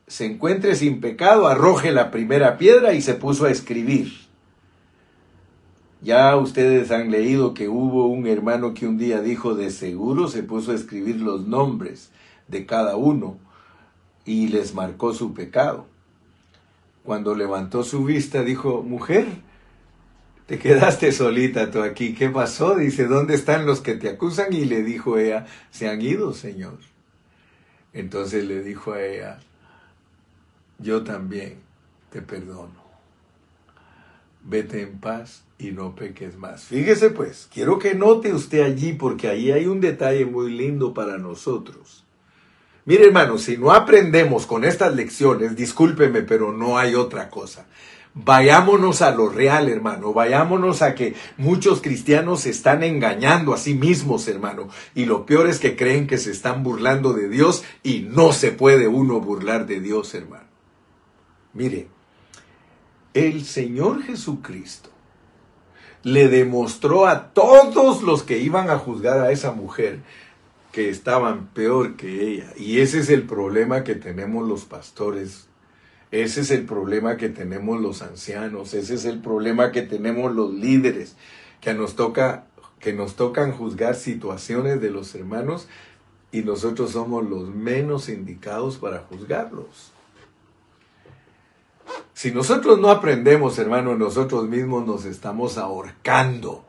[0.08, 4.25] se, encuentre sin pecado, arroje la primera piedra y se puso a escribir.
[6.06, 10.44] Ya ustedes han leído que hubo un hermano que un día dijo de seguro se
[10.44, 12.12] puso a escribir los nombres
[12.48, 13.40] de cada uno
[14.24, 15.88] y les marcó su pecado.
[17.04, 19.26] Cuando levantó su vista dijo, mujer,
[20.46, 22.76] te quedaste solita tú aquí, ¿qué pasó?
[22.76, 24.54] Dice, ¿dónde están los que te acusan?
[24.54, 26.78] Y le dijo ella, se han ido, Señor.
[27.94, 29.40] Entonces le dijo a ella,
[30.78, 31.56] yo también
[32.12, 32.85] te perdono.
[34.48, 36.66] Vete en paz y no peques más.
[36.66, 41.18] Fíjese pues, quiero que note usted allí porque ahí hay un detalle muy lindo para
[41.18, 42.06] nosotros.
[42.86, 47.66] Mire hermano, si no aprendemos con estas lecciones, discúlpeme, pero no hay otra cosa.
[48.14, 50.14] Vayámonos a lo real, hermano.
[50.14, 54.70] Vayámonos a que muchos cristianos se están engañando a sí mismos, hermano.
[54.94, 58.52] Y lo peor es que creen que se están burlando de Dios y no se
[58.52, 60.46] puede uno burlar de Dios, hermano.
[61.54, 61.90] Mire,
[63.16, 64.90] el Señor Jesucristo
[66.04, 70.02] le demostró a todos los que iban a juzgar a esa mujer
[70.74, 72.52] que estaban peor que ella.
[72.58, 75.48] Y ese es el problema que tenemos los pastores.
[76.12, 78.74] Ese es el problema que tenemos los ancianos.
[78.74, 81.16] Ese es el problema que tenemos los líderes.
[81.62, 82.48] Que nos toca,
[82.80, 85.70] que nos tocan juzgar situaciones de los hermanos
[86.34, 89.95] y nosotros somos los menos indicados para juzgarlos.
[92.26, 96.66] Si nosotros no aprendemos, hermano, nosotros mismos nos estamos ahorcando,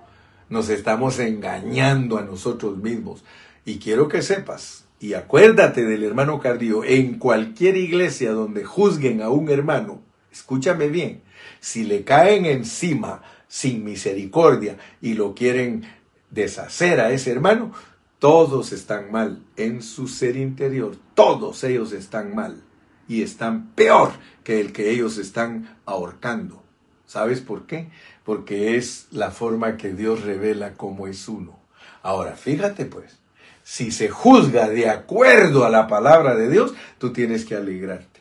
[0.50, 3.24] nos estamos engañando a nosotros mismos.
[3.64, 9.30] Y quiero que sepas, y acuérdate del hermano Cardío, en cualquier iglesia donde juzguen a
[9.30, 11.22] un hermano, escúchame bien,
[11.58, 15.86] si le caen encima sin misericordia y lo quieren
[16.30, 17.72] deshacer a ese hermano,
[18.18, 22.62] todos están mal en su ser interior, todos ellos están mal
[23.08, 24.12] y están peor
[24.44, 26.62] que el que ellos están ahorcando.
[27.06, 27.88] ¿Sabes por qué?
[28.24, 31.58] Porque es la forma que Dios revela cómo es uno.
[32.02, 33.18] Ahora, fíjate pues,
[33.62, 38.20] si se juzga de acuerdo a la palabra de Dios, tú tienes que alegrarte.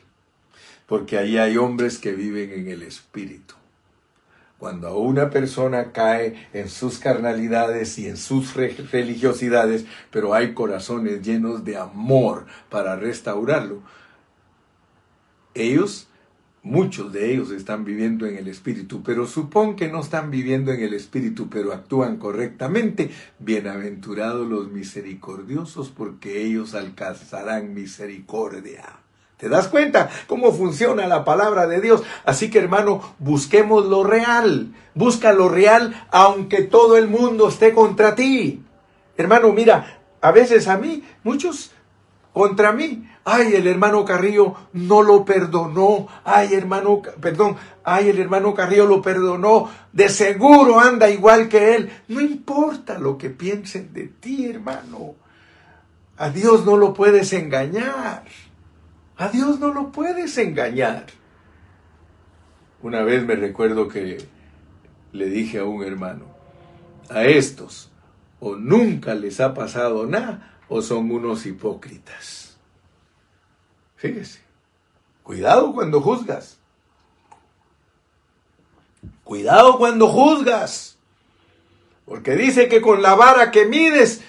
[0.86, 3.54] Porque ahí hay hombres que viven en el Espíritu.
[4.58, 11.64] Cuando una persona cae en sus carnalidades y en sus religiosidades, pero hay corazones llenos
[11.64, 13.82] de amor para restaurarlo,
[15.56, 16.08] ellos
[16.68, 20.80] Muchos de ellos están viviendo en el Espíritu, pero supón que no están viviendo en
[20.80, 23.12] el Espíritu, pero actúan correctamente.
[23.38, 28.82] Bienaventurados los misericordiosos, porque ellos alcanzarán misericordia.
[29.36, 32.02] ¿Te das cuenta cómo funciona la palabra de Dios?
[32.24, 34.74] Así que hermano, busquemos lo real.
[34.96, 38.64] Busca lo real aunque todo el mundo esté contra ti.
[39.16, 41.70] Hermano, mira, a veces a mí, muchos
[42.32, 43.08] contra mí.
[43.28, 46.06] Ay, el hermano Carrillo no lo perdonó.
[46.22, 49.68] Ay, hermano, perdón, ay, el hermano Carrillo lo perdonó.
[49.92, 51.90] De seguro anda igual que él.
[52.06, 55.16] No importa lo que piensen de ti, hermano.
[56.16, 58.22] A Dios no lo puedes engañar.
[59.16, 61.06] A Dios no lo puedes engañar.
[62.80, 64.18] Una vez me recuerdo que
[65.10, 66.26] le dije a un hermano,
[67.10, 67.90] a estos
[68.38, 72.45] o nunca les ha pasado nada o son unos hipócritas.
[73.96, 74.40] Fíjese,
[75.22, 76.58] cuidado cuando juzgas.
[79.24, 80.96] Cuidado cuando juzgas.
[82.04, 84.22] Porque dice que con la vara que mides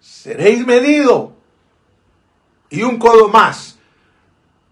[0.00, 1.34] seréis medido.
[2.70, 3.78] Y un codo más.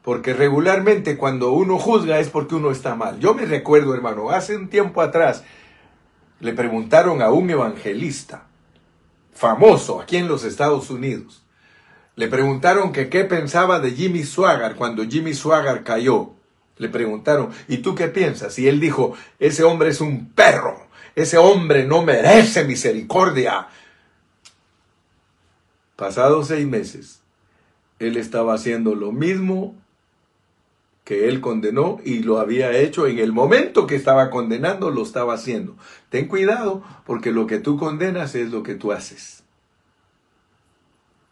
[0.02, 3.20] Porque regularmente cuando uno juzga es porque uno está mal.
[3.20, 5.44] Yo me recuerdo, hermano, hace un tiempo atrás
[6.40, 8.46] le preguntaron a un evangelista
[9.32, 11.44] famoso aquí en los Estados Unidos.
[12.18, 16.32] Le preguntaron que qué pensaba de Jimmy Swaggart cuando Jimmy Swaggart cayó.
[16.76, 18.58] Le preguntaron, ¿y tú qué piensas?
[18.58, 23.68] Y él dijo, ese hombre es un perro, ese hombre no merece misericordia.
[25.94, 27.20] Pasados seis meses,
[28.00, 29.76] él estaba haciendo lo mismo
[31.04, 35.34] que él condenó y lo había hecho en el momento que estaba condenando, lo estaba
[35.34, 35.76] haciendo.
[36.08, 39.44] Ten cuidado porque lo que tú condenas es lo que tú haces.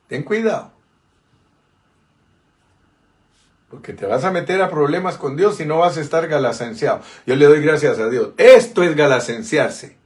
[0.06, 0.75] Ten cuidado.
[3.76, 7.02] Porque te vas a meter a problemas con Dios y no vas a estar galacenciado.
[7.26, 8.30] Yo le doy gracias a Dios.
[8.38, 9.98] Esto es galacenciarse.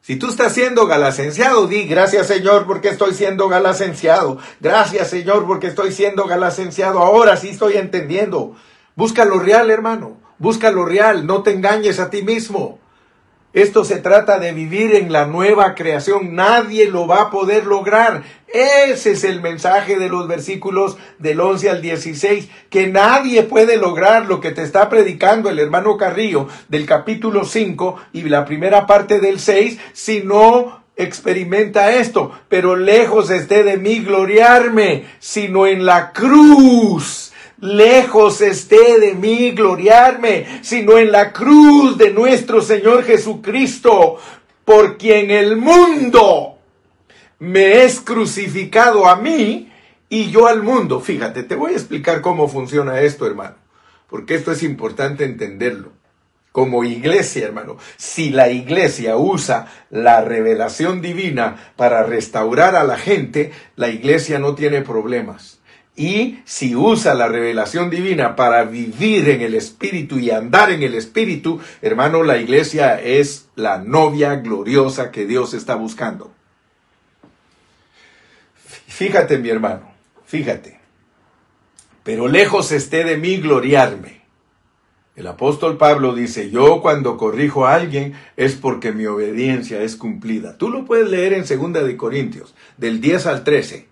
[0.00, 4.38] Si tú estás siendo galacenciado, di gracias Señor porque estoy siendo galacenciado.
[4.58, 7.00] Gracias Señor porque estoy siendo galacenciado.
[7.00, 8.56] Ahora sí estoy entendiendo.
[8.96, 10.16] Busca lo real, hermano.
[10.38, 11.26] Busca lo real.
[11.26, 12.78] No te engañes a ti mismo.
[13.52, 16.34] Esto se trata de vivir en la nueva creación.
[16.34, 18.24] Nadie lo va a poder lograr.
[18.54, 24.26] Ese es el mensaje de los versículos del 11 al 16, que nadie puede lograr
[24.26, 29.18] lo que te está predicando el hermano Carrillo del capítulo 5 y la primera parte
[29.18, 32.30] del 6 si no experimenta esto.
[32.48, 40.60] Pero lejos esté de mí gloriarme, sino en la cruz Lejos esté de mí gloriarme,
[40.62, 44.18] sino en la cruz de nuestro Señor Jesucristo,
[44.64, 46.53] por quien el mundo
[47.44, 49.70] me es crucificado a mí
[50.08, 51.00] y yo al mundo.
[51.00, 53.56] Fíjate, te voy a explicar cómo funciona esto, hermano,
[54.08, 55.92] porque esto es importante entenderlo.
[56.52, 63.50] Como iglesia, hermano, si la iglesia usa la revelación divina para restaurar a la gente,
[63.74, 65.58] la iglesia no tiene problemas.
[65.96, 70.94] Y si usa la revelación divina para vivir en el Espíritu y andar en el
[70.94, 76.33] Espíritu, hermano, la iglesia es la novia gloriosa que Dios está buscando.
[78.94, 79.90] Fíjate, mi hermano,
[80.24, 80.78] fíjate.
[82.04, 84.20] Pero lejos esté de mí gloriarme.
[85.16, 90.58] El apóstol Pablo dice, yo cuando corrijo a alguien es porque mi obediencia es cumplida.
[90.58, 93.88] Tú lo puedes leer en 2 de Corintios, del 10 al 13.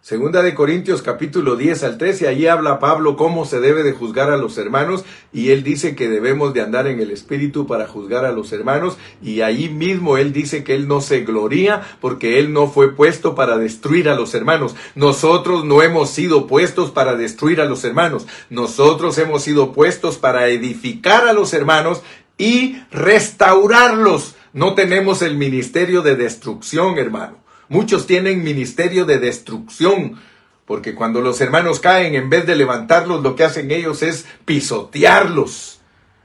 [0.00, 4.30] Segunda de Corintios capítulo 10 al 13, allí habla Pablo cómo se debe de juzgar
[4.30, 8.24] a los hermanos y él dice que debemos de andar en el Espíritu para juzgar
[8.24, 12.52] a los hermanos y ahí mismo él dice que él no se gloría porque él
[12.52, 14.76] no fue puesto para destruir a los hermanos.
[14.94, 18.28] Nosotros no hemos sido puestos para destruir a los hermanos.
[18.50, 22.02] Nosotros hemos sido puestos para edificar a los hermanos
[22.38, 24.36] y restaurarlos.
[24.52, 27.47] No tenemos el ministerio de destrucción, hermano.
[27.68, 30.18] Muchos tienen ministerio de destrucción,
[30.64, 35.80] porque cuando los hermanos caen, en vez de levantarlos, lo que hacen ellos es pisotearlos.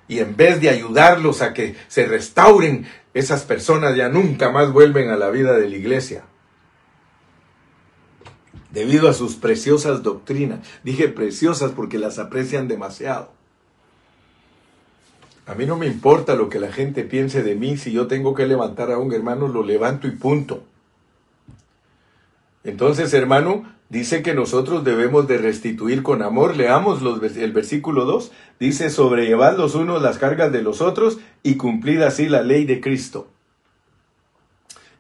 [0.08, 5.10] Y en vez de ayudarlos a que se restauren, esas personas ya nunca más vuelven
[5.10, 6.26] a la vida de la iglesia.
[8.72, 10.60] Debido a sus preciosas doctrinas.
[10.84, 13.32] Dije preciosas porque las aprecian demasiado.
[15.46, 17.78] A mí no me importa lo que la gente piense de mí.
[17.78, 20.64] Si yo tengo que levantar a un hermano, lo levanto y punto.
[22.64, 26.56] Entonces, hermano, dice que nosotros debemos de restituir con amor.
[26.56, 27.02] Leamos
[27.36, 28.32] el versículo 2.
[28.60, 32.80] Dice, sobrellevad los unos las cargas de los otros y cumplid así la ley de
[32.80, 33.28] Cristo.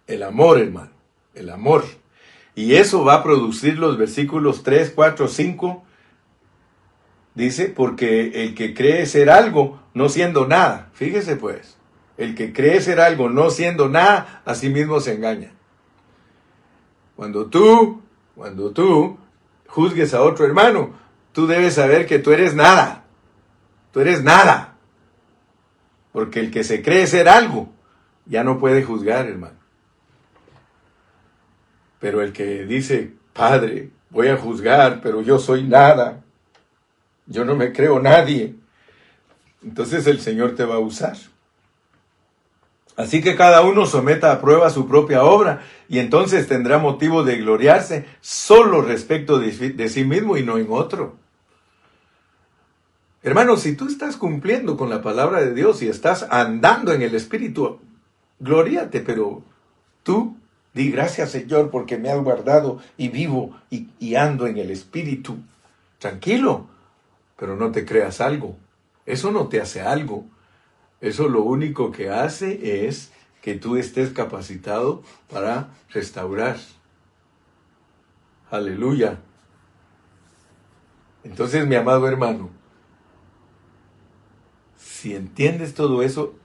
[0.08, 0.92] El amor, hermano,
[1.34, 1.86] el amor.
[2.56, 5.84] Y eso va a producir los versículos 3, 4, 5
[7.36, 10.90] Dice, porque el que cree ser algo, no siendo nada.
[10.94, 11.78] Fíjese pues,
[12.18, 15.52] el que cree ser algo, no siendo nada, a sí mismo se engaña.
[17.16, 18.02] Cuando tú,
[18.36, 19.18] cuando tú
[19.68, 20.94] juzgues a otro hermano,
[21.32, 23.06] tú debes saber que tú eres nada.
[23.92, 24.76] Tú eres nada.
[26.12, 27.70] Porque el que se cree ser algo,
[28.26, 29.58] ya no puede juzgar, hermano.
[32.00, 36.24] Pero el que dice, Padre, voy a juzgar, pero yo soy nada.
[37.26, 38.56] Yo no me creo nadie.
[39.64, 41.18] Entonces el Señor te va a usar.
[42.96, 47.38] Así que cada uno someta a prueba su propia obra y entonces tendrá motivo de
[47.38, 51.16] gloriarse solo respecto de, sí mismo y no en otro.
[53.24, 57.16] Hermano, si tú estás cumpliendo con la palabra de Dios y estás andando en el
[57.16, 57.80] Espíritu,
[58.40, 59.44] gloríate, pero
[60.04, 60.38] tú
[60.74, 65.38] di gracias Señor porque me has guardado y vivo y, y ando en el Espíritu.
[65.98, 66.68] Tranquilo,
[67.38, 68.56] pero no te creas algo.
[69.06, 70.26] Eso no te hace algo.
[71.04, 76.56] Eso lo único que hace es que tú estés capacitado para restaurar.
[78.50, 79.20] Aleluya.
[81.26, 82.52] Entonces, mi amado hermano,
[84.78, 86.36] si entiendes todo eso,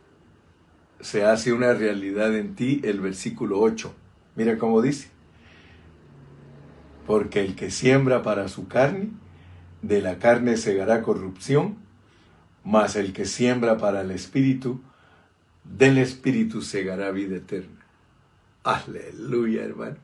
[0.99, 3.95] se hace una realidad en ti el versículo 8.
[4.35, 5.09] Mira cómo dice.
[7.07, 9.11] Porque el que siembra para su carne,
[9.83, 11.87] de la carne segará corrupción,
[12.69, 14.83] mas el que siembra para el Espíritu,
[15.65, 17.87] del Espíritu segará vida eterna.
[18.63, 19.97] Aleluya, hermano.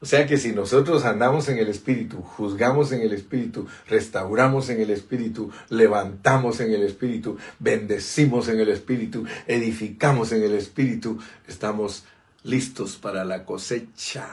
[0.00, 4.80] O sea que si nosotros andamos en el Espíritu, juzgamos en el Espíritu, restauramos en
[4.80, 12.04] el Espíritu, levantamos en el Espíritu, bendecimos en el Espíritu, edificamos en el Espíritu, estamos
[12.42, 14.26] listos para la cosecha.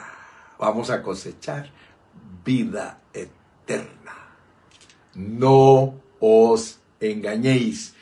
[0.58, 1.70] Vamos a cosechar
[2.42, 4.30] vida eterna.
[5.14, 6.78] No os
[7.10, 7.94] engañéis.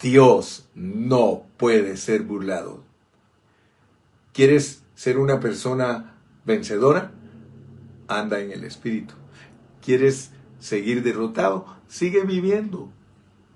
[0.00, 2.82] Dios no puede ser burlado.
[4.32, 6.14] ¿Quieres ser una persona
[6.44, 7.12] vencedora?
[8.08, 9.14] Anda en el Espíritu.
[9.84, 11.66] ¿Quieres seguir derrotado?
[11.88, 12.90] Sigue viviendo.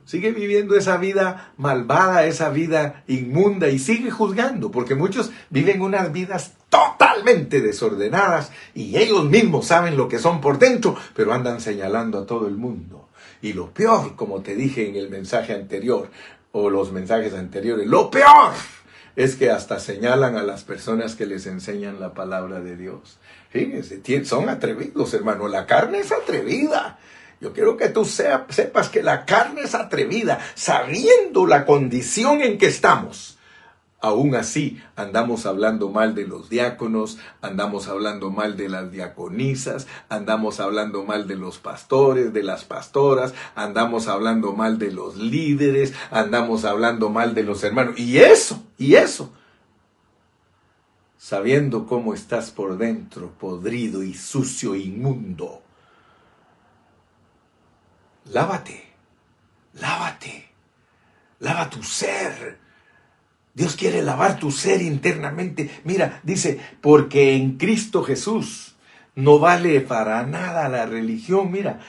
[0.04, 6.12] Sigue viviendo esa vida malvada, esa vida inmunda y sigue juzgando, porque muchos viven unas
[6.12, 12.20] vidas totalmente desordenadas y ellos mismos saben lo que son por dentro, pero andan señalando
[12.20, 12.97] a todo el mundo.
[13.41, 16.11] Y lo peor, como te dije en el mensaje anterior,
[16.53, 18.53] o los mensajes anteriores, lo peor
[19.16, 23.18] es que hasta señalan a las personas que les enseñan la palabra de Dios.
[23.51, 25.49] Fíjense, son atrevidos, hermano.
[25.49, 26.99] La carne es atrevida.
[27.41, 32.66] Yo quiero que tú sepas que la carne es atrevida, sabiendo la condición en que
[32.66, 33.38] estamos
[34.01, 40.61] Aún así, andamos hablando mal de los diáconos, andamos hablando mal de las diaconisas, andamos
[40.61, 46.64] hablando mal de los pastores, de las pastoras, andamos hablando mal de los líderes, andamos
[46.64, 47.99] hablando mal de los hermanos.
[47.99, 49.32] Y eso, y eso,
[51.16, 55.61] sabiendo cómo estás por dentro, podrido y sucio, inmundo.
[58.26, 58.92] Lávate,
[59.72, 60.51] lávate,
[61.40, 62.67] lava tu ser
[63.59, 65.68] Dios quiere lavar tu ser internamente.
[65.82, 68.76] Mira, dice, porque en Cristo Jesús
[69.16, 71.50] no vale para nada la religión.
[71.50, 71.80] Mira,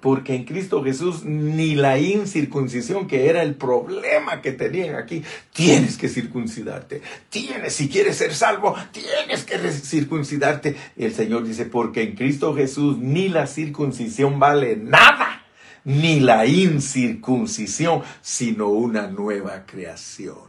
[0.00, 5.22] porque en Cristo Jesús ni la incircuncisión, que era el problema que tenían aquí,
[5.52, 7.00] tienes que circuncidarte.
[7.30, 10.74] Tienes, si quieres ser salvo, tienes que circuncidarte.
[10.96, 15.46] el Señor dice, porque en Cristo Jesús ni la circuncisión vale nada,
[15.84, 20.47] ni la incircuncisión, sino una nueva creación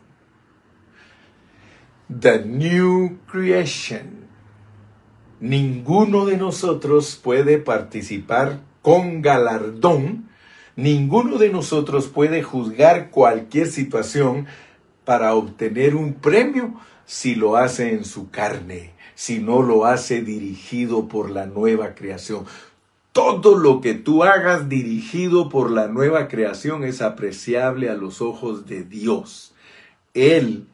[2.10, 4.28] the new creation.
[5.40, 10.28] Ninguno de nosotros puede participar con galardón,
[10.76, 14.48] ninguno de nosotros puede juzgar cualquier situación
[15.06, 16.74] para obtener un premio
[17.06, 22.46] si lo hace en su carne, si no lo hace dirigido por la nueva creación.
[23.12, 28.66] Todo lo que tú hagas dirigido por la nueva creación es apreciable a los ojos
[28.66, 29.54] de Dios.
[30.14, 30.68] Él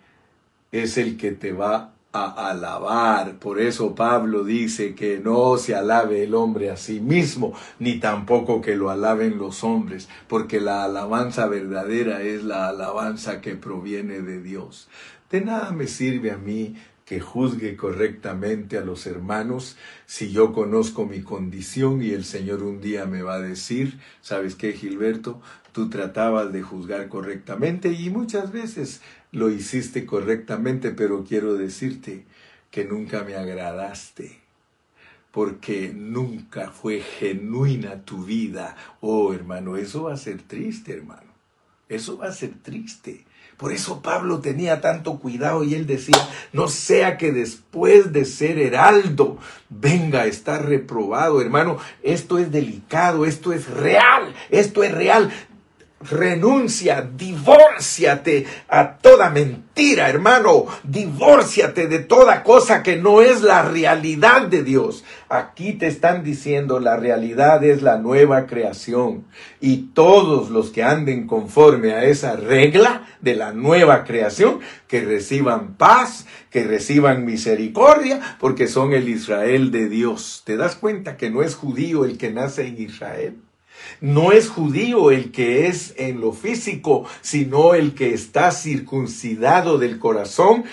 [0.83, 3.39] es el que te va a alabar.
[3.39, 8.61] Por eso Pablo dice que no se alabe el hombre a sí mismo, ni tampoco
[8.61, 14.41] que lo alaben los hombres, porque la alabanza verdadera es la alabanza que proviene de
[14.41, 14.87] Dios.
[15.29, 21.05] De nada me sirve a mí que juzgue correctamente a los hermanos si yo conozco
[21.05, 25.39] mi condición y el Señor un día me va a decir, ¿sabes qué, Gilberto?
[25.71, 29.01] Tú tratabas de juzgar correctamente y muchas veces
[29.35, 32.25] lo hiciste correctamente, pero quiero decirte
[32.71, 34.39] que nunca me agradaste.
[35.31, 38.77] porque nunca fue genuina tu vida.
[39.01, 41.29] Oh, hermano, eso va a ser triste, hermano.
[41.89, 43.25] Eso va a ser triste.
[43.57, 48.57] Por eso Pablo tenía tanto cuidado y él decía, no sea que después de ser
[48.57, 49.37] heraldo
[49.69, 55.33] venga a estar reprobado, hermano, esto es delicado, esto es real, esto es real
[56.09, 64.47] renuncia, divórciate a toda mentira, hermano, divórciate de toda cosa que no es la realidad
[64.47, 65.03] de Dios.
[65.29, 69.25] Aquí te están diciendo la realidad es la nueva creación
[69.59, 75.75] y todos los que anden conforme a esa regla de la nueva creación, que reciban
[75.75, 80.43] paz, que reciban misericordia, porque son el Israel de Dios.
[80.45, 83.44] ¿Te das cuenta que no es judío el que nace en Israel?
[84.01, 89.99] No es judío el que es en lo físico, sino el que está circuncidado del
[89.99, 90.65] corazón.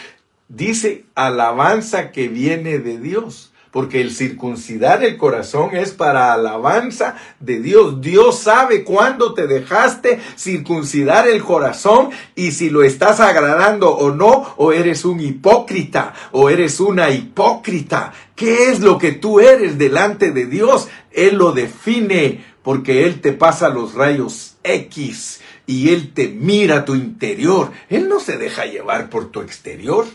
[0.48, 7.58] Dice alabanza que viene de Dios porque el circuncidar el corazón es para alabanza de
[7.58, 8.02] Dios.
[8.02, 14.54] Dios sabe cuándo te dejaste circuncidar el corazón y si lo estás agradando o no,
[14.58, 18.12] o eres un hipócrita o eres una hipócrita.
[18.36, 20.88] ¿Qué es lo que tú eres delante de Dios?
[21.10, 26.94] Él lo define porque Él te pasa los rayos X y Él te mira tu
[26.94, 27.70] interior.
[27.88, 30.06] Él no se deja llevar por tu exterior.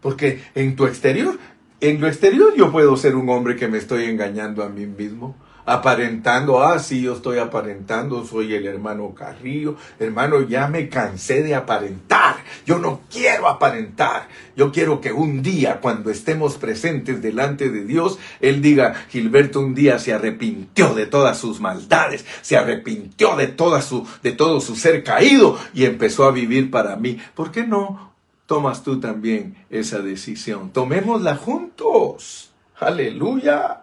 [0.00, 1.38] Porque en tu exterior,
[1.80, 5.34] en lo exterior yo puedo ser un hombre que me estoy engañando a mí mismo
[5.68, 11.54] aparentando, ah, sí, yo estoy aparentando, soy el hermano Carrillo, hermano, ya me cansé de
[11.54, 12.27] aparentar,
[12.66, 18.18] yo no quiero aparentar, yo quiero que un día, cuando estemos presentes delante de Dios,
[18.40, 24.06] Él diga, Gilberto un día se arrepintió de todas sus maldades, se arrepintió de, su,
[24.22, 27.18] de todo su ser caído y empezó a vivir para mí.
[27.34, 28.12] ¿Por qué no
[28.46, 30.70] tomas tú también esa decisión?
[30.70, 32.50] Tomémosla juntos.
[32.78, 33.82] Aleluya.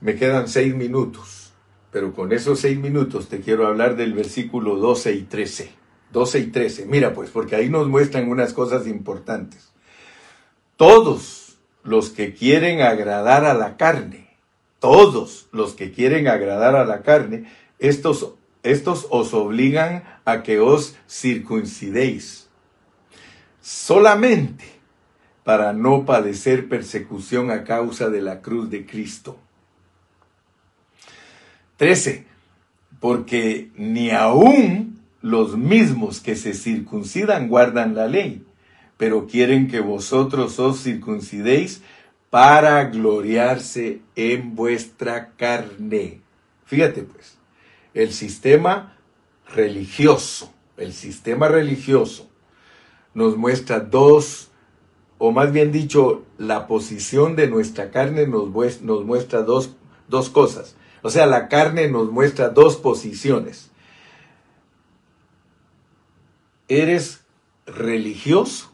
[0.00, 1.52] Me quedan seis minutos,
[1.90, 5.83] pero con esos seis minutos te quiero hablar del versículo 12 y 13.
[6.12, 6.86] 12 y 13.
[6.86, 9.72] Mira pues, porque ahí nos muestran unas cosas importantes.
[10.76, 14.36] Todos los que quieren agradar a la carne,
[14.80, 20.96] todos los que quieren agradar a la carne, estos, estos os obligan a que os
[21.08, 22.48] circuncidéis.
[23.60, 24.74] Solamente
[25.44, 29.38] para no padecer persecución a causa de la cruz de Cristo.
[31.76, 32.26] 13.
[32.98, 38.44] Porque ni aún los mismos que se circuncidan guardan la ley,
[38.98, 41.80] pero quieren que vosotros os circuncidéis
[42.28, 46.20] para gloriarse en vuestra carne.
[46.66, 47.38] Fíjate pues,
[47.94, 48.98] el sistema
[49.54, 52.28] religioso, el sistema religioso
[53.14, 54.50] nos muestra dos,
[55.16, 59.70] o más bien dicho, la posición de nuestra carne nos, muestra dos,
[60.06, 60.76] dos cosas.
[61.00, 63.70] O sea, la carne nos muestra dos posiciones.
[66.68, 67.24] ¿Eres
[67.66, 68.70] religioso?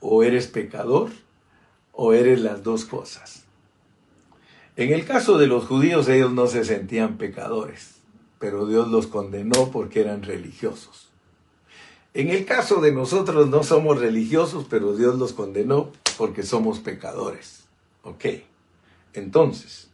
[0.00, 1.10] ¿O, eres pecador?
[1.92, 3.44] ¿O eres las dos cosas?
[4.76, 7.96] En el caso de los judíos, ellos no se sentían pecadores,
[8.38, 11.10] pero Dios los condenó porque eran religiosos.
[12.14, 17.64] En el caso de nosotros no somos religiosos, pero Dios los condenó porque somos pecadores.
[18.02, 18.24] Ok.
[19.14, 19.90] Entonces,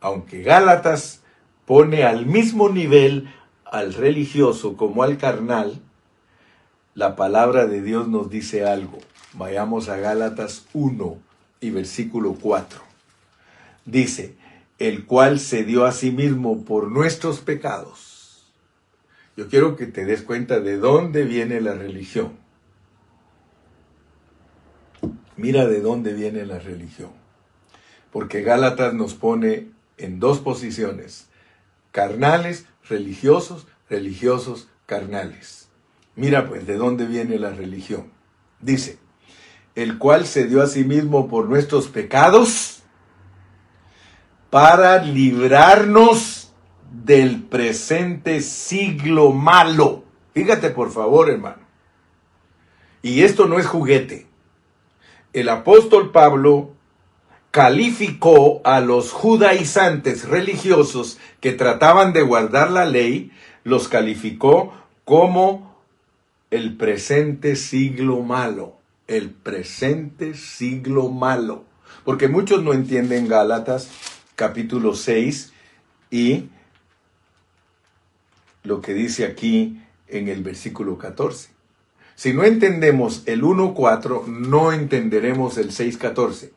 [0.00, 1.20] aunque Gálatas
[1.66, 3.32] pone al mismo nivel
[3.74, 5.80] al religioso como al carnal,
[6.94, 8.98] la palabra de Dios nos dice algo.
[9.32, 11.18] Vayamos a Gálatas 1
[11.60, 12.80] y versículo 4.
[13.84, 14.36] Dice,
[14.78, 18.46] el cual se dio a sí mismo por nuestros pecados.
[19.36, 22.34] Yo quiero que te des cuenta de dónde viene la religión.
[25.36, 27.10] Mira de dónde viene la religión.
[28.12, 29.66] Porque Gálatas nos pone
[29.98, 31.26] en dos posiciones,
[31.90, 35.68] carnales, religiosos, religiosos, carnales.
[36.16, 38.12] Mira pues de dónde viene la religión.
[38.60, 38.98] Dice,
[39.74, 42.82] el cual se dio a sí mismo por nuestros pecados
[44.50, 46.52] para librarnos
[46.92, 50.04] del presente siglo malo.
[50.32, 51.62] Fíjate por favor, hermano.
[53.02, 54.26] Y esto no es juguete.
[55.32, 56.73] El apóstol Pablo
[57.54, 63.30] calificó a los judaizantes religiosos que trataban de guardar la ley,
[63.62, 64.74] los calificó
[65.04, 65.76] como
[66.50, 68.74] el presente siglo malo,
[69.06, 71.62] el presente siglo malo.
[72.04, 73.88] Porque muchos no entienden Gálatas
[74.34, 75.52] capítulo 6
[76.10, 76.48] y
[78.64, 81.50] lo que dice aquí en el versículo 14.
[82.16, 86.50] Si no entendemos el 1.4, no entenderemos el 6.14.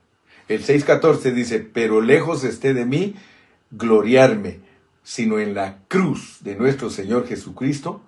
[0.47, 3.15] El 6.14 dice, pero lejos esté de mí
[3.71, 4.59] gloriarme,
[5.03, 8.01] sino en la cruz de nuestro Señor Jesucristo,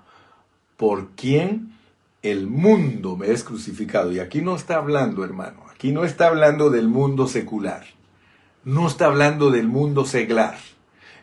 [0.78, 1.74] por quien
[2.22, 4.12] el mundo me es crucificado.
[4.12, 7.86] Y aquí no está hablando, hermano, aquí no está hablando del mundo secular,
[8.64, 10.58] no está hablando del mundo seglar,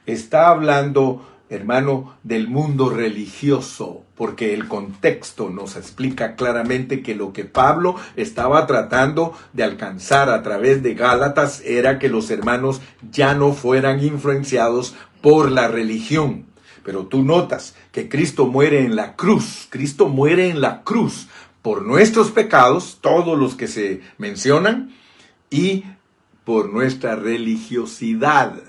[0.06, 7.44] está hablando hermano, del mundo religioso, porque el contexto nos explica claramente que lo que
[7.44, 12.80] Pablo estaba tratando de alcanzar a través de Gálatas era que los hermanos
[13.10, 16.46] ya no fueran influenciados por la religión.
[16.82, 21.28] Pero tú notas que Cristo muere en la cruz, Cristo muere en la cruz
[21.62, 24.94] por nuestros pecados, todos los que se mencionan,
[25.50, 25.84] y
[26.44, 28.62] por nuestra religiosidad.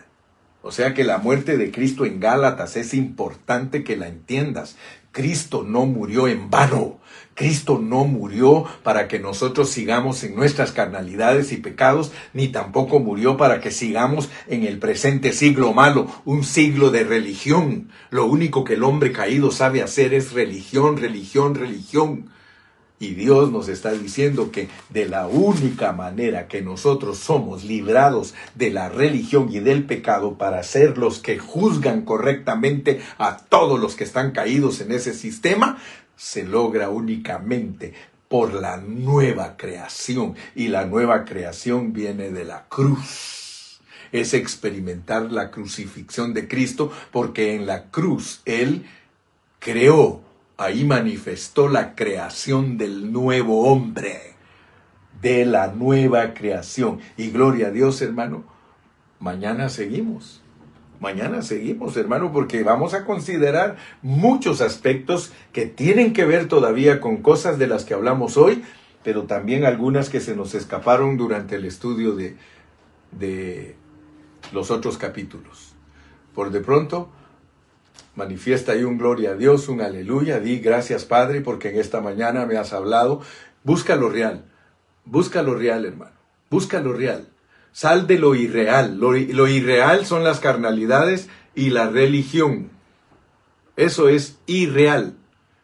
[0.62, 4.76] O sea que la muerte de Cristo en Gálatas es importante que la entiendas.
[5.12, 7.00] Cristo no murió en vano.
[7.36, 13.38] Cristo no murió para que nosotros sigamos en nuestras carnalidades y pecados, ni tampoco murió
[13.38, 17.90] para que sigamos en el presente siglo malo, un siglo de religión.
[18.10, 22.32] Lo único que el hombre caído sabe hacer es religión, religión, religión.
[23.00, 28.72] Y Dios nos está diciendo que de la única manera que nosotros somos librados de
[28.72, 34.04] la religión y del pecado para ser los que juzgan correctamente a todos los que
[34.04, 35.78] están caídos en ese sistema,
[36.16, 37.94] se logra únicamente
[38.28, 40.36] por la nueva creación.
[40.56, 43.80] Y la nueva creación viene de la cruz.
[44.12, 48.88] Es experimentar la crucifixión de Cristo porque en la cruz Él
[49.60, 50.24] creó
[50.58, 54.36] ahí manifestó la creación del nuevo hombre,
[55.22, 57.00] de la nueva creación.
[57.16, 58.44] Y gloria a Dios, hermano,
[59.20, 60.42] mañana seguimos.
[61.00, 67.18] Mañana seguimos, hermano, porque vamos a considerar muchos aspectos que tienen que ver todavía con
[67.18, 68.64] cosas de las que hablamos hoy,
[69.04, 72.36] pero también algunas que se nos escaparon durante el estudio de,
[73.12, 73.76] de
[74.52, 75.76] los otros capítulos.
[76.34, 77.10] Por de pronto,
[78.18, 80.40] Manifiesta ahí un gloria a Dios, un aleluya.
[80.40, 83.22] Di gracias Padre porque en esta mañana me has hablado.
[83.64, 84.44] Busca lo real.
[85.06, 86.18] Busca lo real, hermano.
[86.50, 87.28] Busca lo real.
[87.74, 88.98] Sal de lo irreal.
[88.98, 89.16] Lo,
[89.48, 92.72] irreal son las carnalidades y la religión.
[93.76, 95.14] Eso es irreal.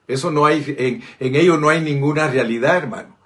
[0.07, 3.17] Eso no hay, en, en ello no hay ninguna realidad, hermano.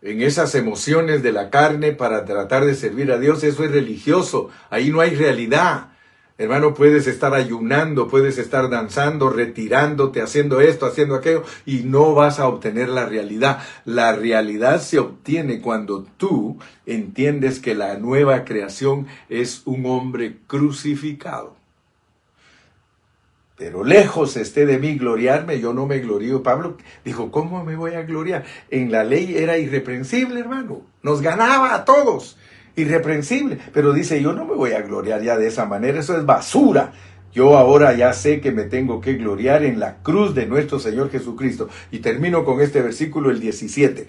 [0.00, 4.48] En esas emociones de la carne para tratar de servir a Dios, eso es religioso.
[4.70, 5.90] Ahí no hay realidad.
[6.36, 12.40] Hermano, puedes estar ayunando, puedes estar danzando, retirándote, haciendo esto, haciendo aquello, y no vas
[12.40, 13.60] a obtener la realidad.
[13.84, 21.54] La realidad se obtiene cuando tú entiendes que la nueva creación es un hombre crucificado.
[23.56, 26.42] Pero lejos esté de mí gloriarme, yo no me glorío.
[26.42, 28.44] Pablo dijo, ¿cómo me voy a gloriar?
[28.70, 30.82] En la ley era irreprensible, hermano.
[31.04, 32.36] Nos ganaba a todos
[32.76, 33.58] irreprensible.
[33.72, 36.92] Pero dice, yo no me voy a gloriar ya de esa manera, eso es basura.
[37.32, 41.10] Yo ahora ya sé que me tengo que gloriar en la cruz de nuestro Señor
[41.10, 41.68] Jesucristo.
[41.90, 44.08] Y termino con este versículo, el 17.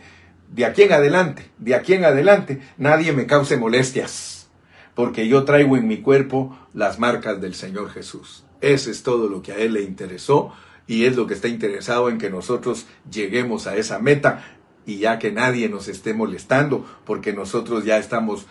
[0.54, 4.48] De aquí en adelante, de aquí en adelante, nadie me cause molestias,
[4.94, 8.46] porque yo traigo en mi cuerpo las marcas del Señor Jesús.
[8.62, 10.54] Ese es todo lo que a Él le interesó
[10.88, 14.55] y es lo que está interesado en que nosotros lleguemos a esa meta
[14.86, 18.46] y ya que nadie nos esté molestando, porque nosotros ya estamos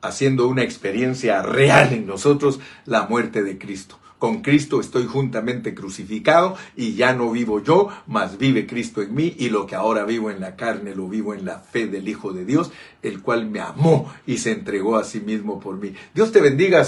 [0.00, 3.98] haciendo una experiencia real en nosotros, la muerte de Cristo.
[4.18, 9.34] Con Cristo estoy juntamente crucificado y ya no vivo yo, mas vive Cristo en mí
[9.38, 12.32] y lo que ahora vivo en la carne lo vivo en la fe del Hijo
[12.32, 12.70] de Dios,
[13.02, 15.94] el cual me amó y se entregó a sí mismo por mí.
[16.14, 16.82] Dios te bendiga.